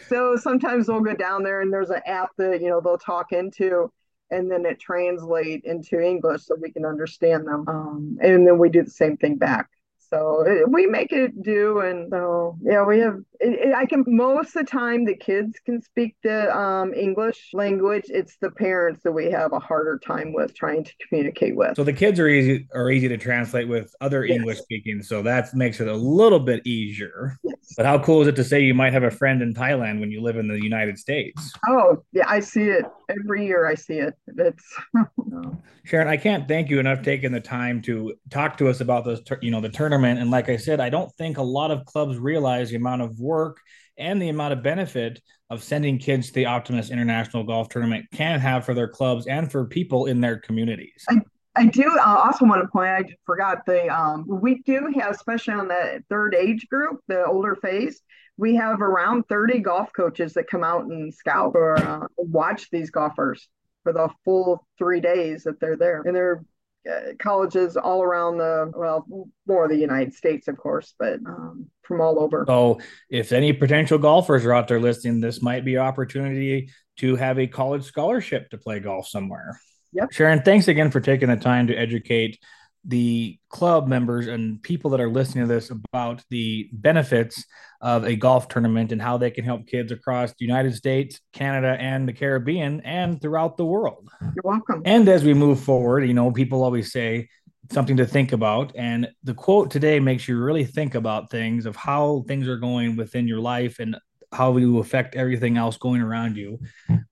So 0.08 0.36
sometimes 0.36 0.86
we'll 0.86 1.00
go 1.00 1.14
down 1.14 1.42
there 1.42 1.62
and 1.62 1.72
there's 1.72 1.90
an 1.90 2.02
app 2.06 2.30
that 2.38 2.60
you 2.60 2.68
know 2.68 2.80
they'll 2.80 2.96
talk 2.96 3.32
into 3.32 3.90
and 4.30 4.50
then 4.50 4.64
it 4.66 4.78
translate 4.78 5.64
into 5.64 6.00
English 6.00 6.44
so 6.44 6.56
we 6.60 6.70
can 6.70 6.84
understand 6.84 7.46
them. 7.46 7.64
Um, 7.66 8.18
and 8.22 8.46
then 8.46 8.58
we 8.58 8.68
do 8.68 8.84
the 8.84 8.90
same 8.90 9.16
thing 9.16 9.36
back. 9.36 9.68
So 10.10 10.44
it, 10.46 10.70
we 10.70 10.86
make 10.86 11.12
it 11.12 11.42
do. 11.42 11.80
And 11.80 12.08
so, 12.10 12.56
yeah, 12.62 12.84
we 12.84 12.98
have, 13.00 13.18
it, 13.40 13.68
it, 13.68 13.74
I 13.74 13.86
can, 13.86 14.04
most 14.06 14.56
of 14.56 14.64
the 14.64 14.70
time, 14.70 15.04
the 15.04 15.16
kids 15.16 15.58
can 15.64 15.82
speak 15.82 16.16
the 16.22 16.56
um, 16.56 16.94
English 16.94 17.50
language. 17.52 18.04
It's 18.08 18.36
the 18.40 18.50
parents 18.50 19.02
that 19.04 19.12
we 19.12 19.30
have 19.30 19.52
a 19.52 19.58
harder 19.58 19.98
time 19.98 20.32
with 20.32 20.54
trying 20.54 20.84
to 20.84 20.92
communicate 21.08 21.56
with. 21.56 21.76
So 21.76 21.84
the 21.84 21.92
kids 21.92 22.20
are 22.20 22.28
easy, 22.28 22.68
are 22.74 22.90
easy 22.90 23.08
to 23.08 23.16
translate 23.16 23.68
with 23.68 23.94
other 24.00 24.24
yes. 24.24 24.36
English 24.36 24.58
speaking. 24.58 25.02
So 25.02 25.22
that 25.22 25.54
makes 25.54 25.80
it 25.80 25.88
a 25.88 25.96
little 25.96 26.40
bit 26.40 26.66
easier. 26.66 27.36
Yes. 27.42 27.74
But 27.76 27.86
how 27.86 27.98
cool 27.98 28.22
is 28.22 28.28
it 28.28 28.36
to 28.36 28.44
say 28.44 28.60
you 28.60 28.74
might 28.74 28.92
have 28.92 29.02
a 29.02 29.10
friend 29.10 29.42
in 29.42 29.54
Thailand 29.54 30.00
when 30.00 30.10
you 30.10 30.22
live 30.22 30.36
in 30.36 30.48
the 30.48 30.62
United 30.62 30.98
States? 30.98 31.52
Oh, 31.68 32.02
yeah, 32.12 32.26
I 32.28 32.40
see 32.40 32.64
it 32.64 32.84
every 33.08 33.46
year. 33.46 33.66
I 33.66 33.74
see 33.74 33.98
it. 33.98 34.14
It's 34.28 34.64
Sharon, 35.84 36.08
I 36.08 36.16
can't 36.16 36.48
thank 36.48 36.68
you 36.68 36.80
enough 36.80 37.02
taking 37.02 37.30
the 37.30 37.40
time 37.40 37.80
to 37.82 38.14
talk 38.30 38.56
to 38.58 38.68
us 38.68 38.80
about 38.80 39.04
this, 39.04 39.20
you 39.40 39.50
know, 39.50 39.60
the 39.60 39.68
And 40.04 40.30
like 40.30 40.48
I 40.48 40.56
said, 40.56 40.80
I 40.80 40.90
don't 40.90 41.12
think 41.16 41.38
a 41.38 41.42
lot 41.42 41.70
of 41.70 41.84
clubs 41.84 42.18
realize 42.18 42.70
the 42.70 42.76
amount 42.76 43.02
of 43.02 43.18
work 43.18 43.58
and 43.98 44.20
the 44.20 44.28
amount 44.28 44.52
of 44.52 44.62
benefit 44.62 45.20
of 45.50 45.62
sending 45.62 45.98
kids 45.98 46.28
to 46.28 46.34
the 46.34 46.46
Optimist 46.46 46.90
International 46.90 47.44
Golf 47.44 47.68
Tournament 47.68 48.06
can 48.12 48.40
have 48.40 48.64
for 48.64 48.74
their 48.74 48.88
clubs 48.88 49.26
and 49.26 49.50
for 49.50 49.66
people 49.66 50.06
in 50.06 50.20
their 50.20 50.38
communities. 50.38 51.04
I, 51.08 51.20
I 51.54 51.66
do 51.66 51.98
uh, 51.98 52.22
also 52.24 52.44
want 52.44 52.62
to 52.62 52.68
point. 52.68 52.88
I 52.88 53.04
forgot 53.24 53.64
the 53.64 53.88
um, 53.88 54.24
we 54.28 54.62
do 54.62 54.92
have, 54.98 55.12
especially 55.12 55.54
on 55.54 55.68
the 55.68 56.02
third 56.10 56.34
age 56.34 56.66
group, 56.68 57.00
the 57.08 57.24
older 57.24 57.54
phase. 57.54 58.02
We 58.36 58.54
have 58.56 58.82
around 58.82 59.24
30 59.28 59.60
golf 59.60 59.90
coaches 59.96 60.34
that 60.34 60.48
come 60.48 60.62
out 60.62 60.84
and 60.84 61.14
scout 61.14 61.52
or 61.54 61.78
uh, 61.78 62.06
watch 62.18 62.68
these 62.70 62.90
golfers 62.90 63.48
for 63.82 63.94
the 63.94 64.10
full 64.24 64.66
three 64.76 65.00
days 65.00 65.44
that 65.44 65.58
they're 65.58 65.76
there. 65.76 66.02
And 66.04 66.14
they're 66.14 66.42
uh, 66.90 67.12
colleges 67.18 67.76
all 67.76 68.02
around 68.02 68.38
the, 68.38 68.72
well, 68.74 69.06
more 69.46 69.68
the 69.68 69.76
United 69.76 70.14
States, 70.14 70.48
of 70.48 70.56
course, 70.56 70.94
but 70.98 71.14
um, 71.26 71.66
from 71.82 72.00
all 72.00 72.18
over. 72.18 72.44
So 72.46 72.80
if 73.10 73.32
any 73.32 73.52
potential 73.52 73.98
golfers 73.98 74.44
are 74.44 74.54
out 74.54 74.68
there 74.68 74.80
listening, 74.80 75.20
this 75.20 75.42
might 75.42 75.64
be 75.64 75.74
an 75.74 75.82
opportunity 75.82 76.70
to 76.98 77.16
have 77.16 77.38
a 77.38 77.46
college 77.46 77.84
scholarship 77.84 78.50
to 78.50 78.58
play 78.58 78.80
golf 78.80 79.06
somewhere. 79.08 79.60
Yep. 79.92 80.12
Sharon, 80.12 80.42
thanks 80.42 80.68
again 80.68 80.90
for 80.90 81.00
taking 81.00 81.28
the 81.28 81.36
time 81.36 81.68
to 81.68 81.74
educate 81.74 82.38
the 82.86 83.38
club 83.48 83.88
members 83.88 84.28
and 84.28 84.62
people 84.62 84.90
that 84.90 85.00
are 85.00 85.10
listening 85.10 85.46
to 85.46 85.52
this 85.52 85.70
about 85.70 86.22
the 86.30 86.68
benefits 86.72 87.44
of 87.80 88.04
a 88.04 88.16
golf 88.16 88.48
tournament 88.48 88.92
and 88.92 89.02
how 89.02 89.18
they 89.18 89.30
can 89.30 89.44
help 89.44 89.66
kids 89.66 89.90
across 89.92 90.30
the 90.30 90.44
United 90.44 90.74
States, 90.74 91.20
Canada, 91.32 91.76
and 91.80 92.08
the 92.08 92.12
Caribbean 92.12 92.80
and 92.82 93.20
throughout 93.20 93.56
the 93.56 93.64
world. 93.64 94.08
You're 94.20 94.42
welcome. 94.44 94.82
And 94.84 95.08
as 95.08 95.24
we 95.24 95.34
move 95.34 95.60
forward, 95.60 96.04
you 96.04 96.14
know, 96.14 96.30
people 96.30 96.62
always 96.62 96.92
say 96.92 97.28
something 97.72 97.96
to 97.96 98.06
think 98.06 98.32
about. 98.32 98.72
And 98.76 99.08
the 99.24 99.34
quote 99.34 99.70
today 99.70 99.98
makes 99.98 100.28
you 100.28 100.38
really 100.38 100.64
think 100.64 100.94
about 100.94 101.30
things 101.30 101.66
of 101.66 101.74
how 101.76 102.24
things 102.28 102.46
are 102.48 102.56
going 102.56 102.96
within 102.96 103.26
your 103.26 103.40
life 103.40 103.80
and 103.80 103.96
how 104.32 104.56
you 104.56 104.78
affect 104.78 105.16
everything 105.16 105.56
else 105.56 105.76
going 105.76 106.00
around 106.00 106.36
you, 106.36 106.58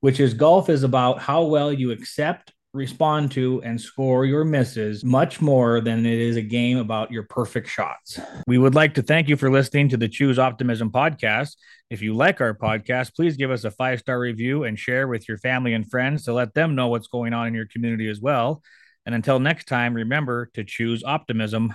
which 0.00 0.20
is 0.20 0.34
golf 0.34 0.68
is 0.68 0.82
about 0.82 1.20
how 1.20 1.44
well 1.44 1.72
you 1.72 1.90
accept 1.90 2.52
respond 2.74 3.30
to 3.30 3.62
and 3.62 3.80
score 3.80 4.26
your 4.26 4.44
misses 4.44 5.04
much 5.04 5.40
more 5.40 5.80
than 5.80 6.04
it 6.04 6.18
is 6.18 6.36
a 6.36 6.42
game 6.42 6.76
about 6.76 7.10
your 7.10 7.22
perfect 7.22 7.68
shots. 7.68 8.18
We 8.48 8.58
would 8.58 8.74
like 8.74 8.94
to 8.94 9.02
thank 9.02 9.28
you 9.28 9.36
for 9.36 9.50
listening 9.50 9.88
to 9.90 9.96
the 9.96 10.08
Choose 10.08 10.38
Optimism 10.38 10.90
podcast. 10.90 11.56
If 11.88 12.02
you 12.02 12.14
like 12.14 12.40
our 12.40 12.52
podcast, 12.52 13.14
please 13.14 13.36
give 13.36 13.52
us 13.52 13.62
a 13.62 13.70
five 13.70 14.00
star 14.00 14.18
review 14.18 14.64
and 14.64 14.76
share 14.76 15.06
with 15.06 15.28
your 15.28 15.38
family 15.38 15.72
and 15.72 15.88
friends 15.88 16.24
to 16.24 16.32
let 16.32 16.52
them 16.54 16.74
know 16.74 16.88
what's 16.88 17.06
going 17.06 17.32
on 17.32 17.46
in 17.46 17.54
your 17.54 17.66
community 17.66 18.08
as 18.10 18.20
well. 18.20 18.60
And 19.06 19.14
until 19.14 19.38
next 19.38 19.68
time, 19.68 19.94
remember 19.94 20.50
to 20.54 20.64
choose 20.64 21.04
optimism. 21.04 21.74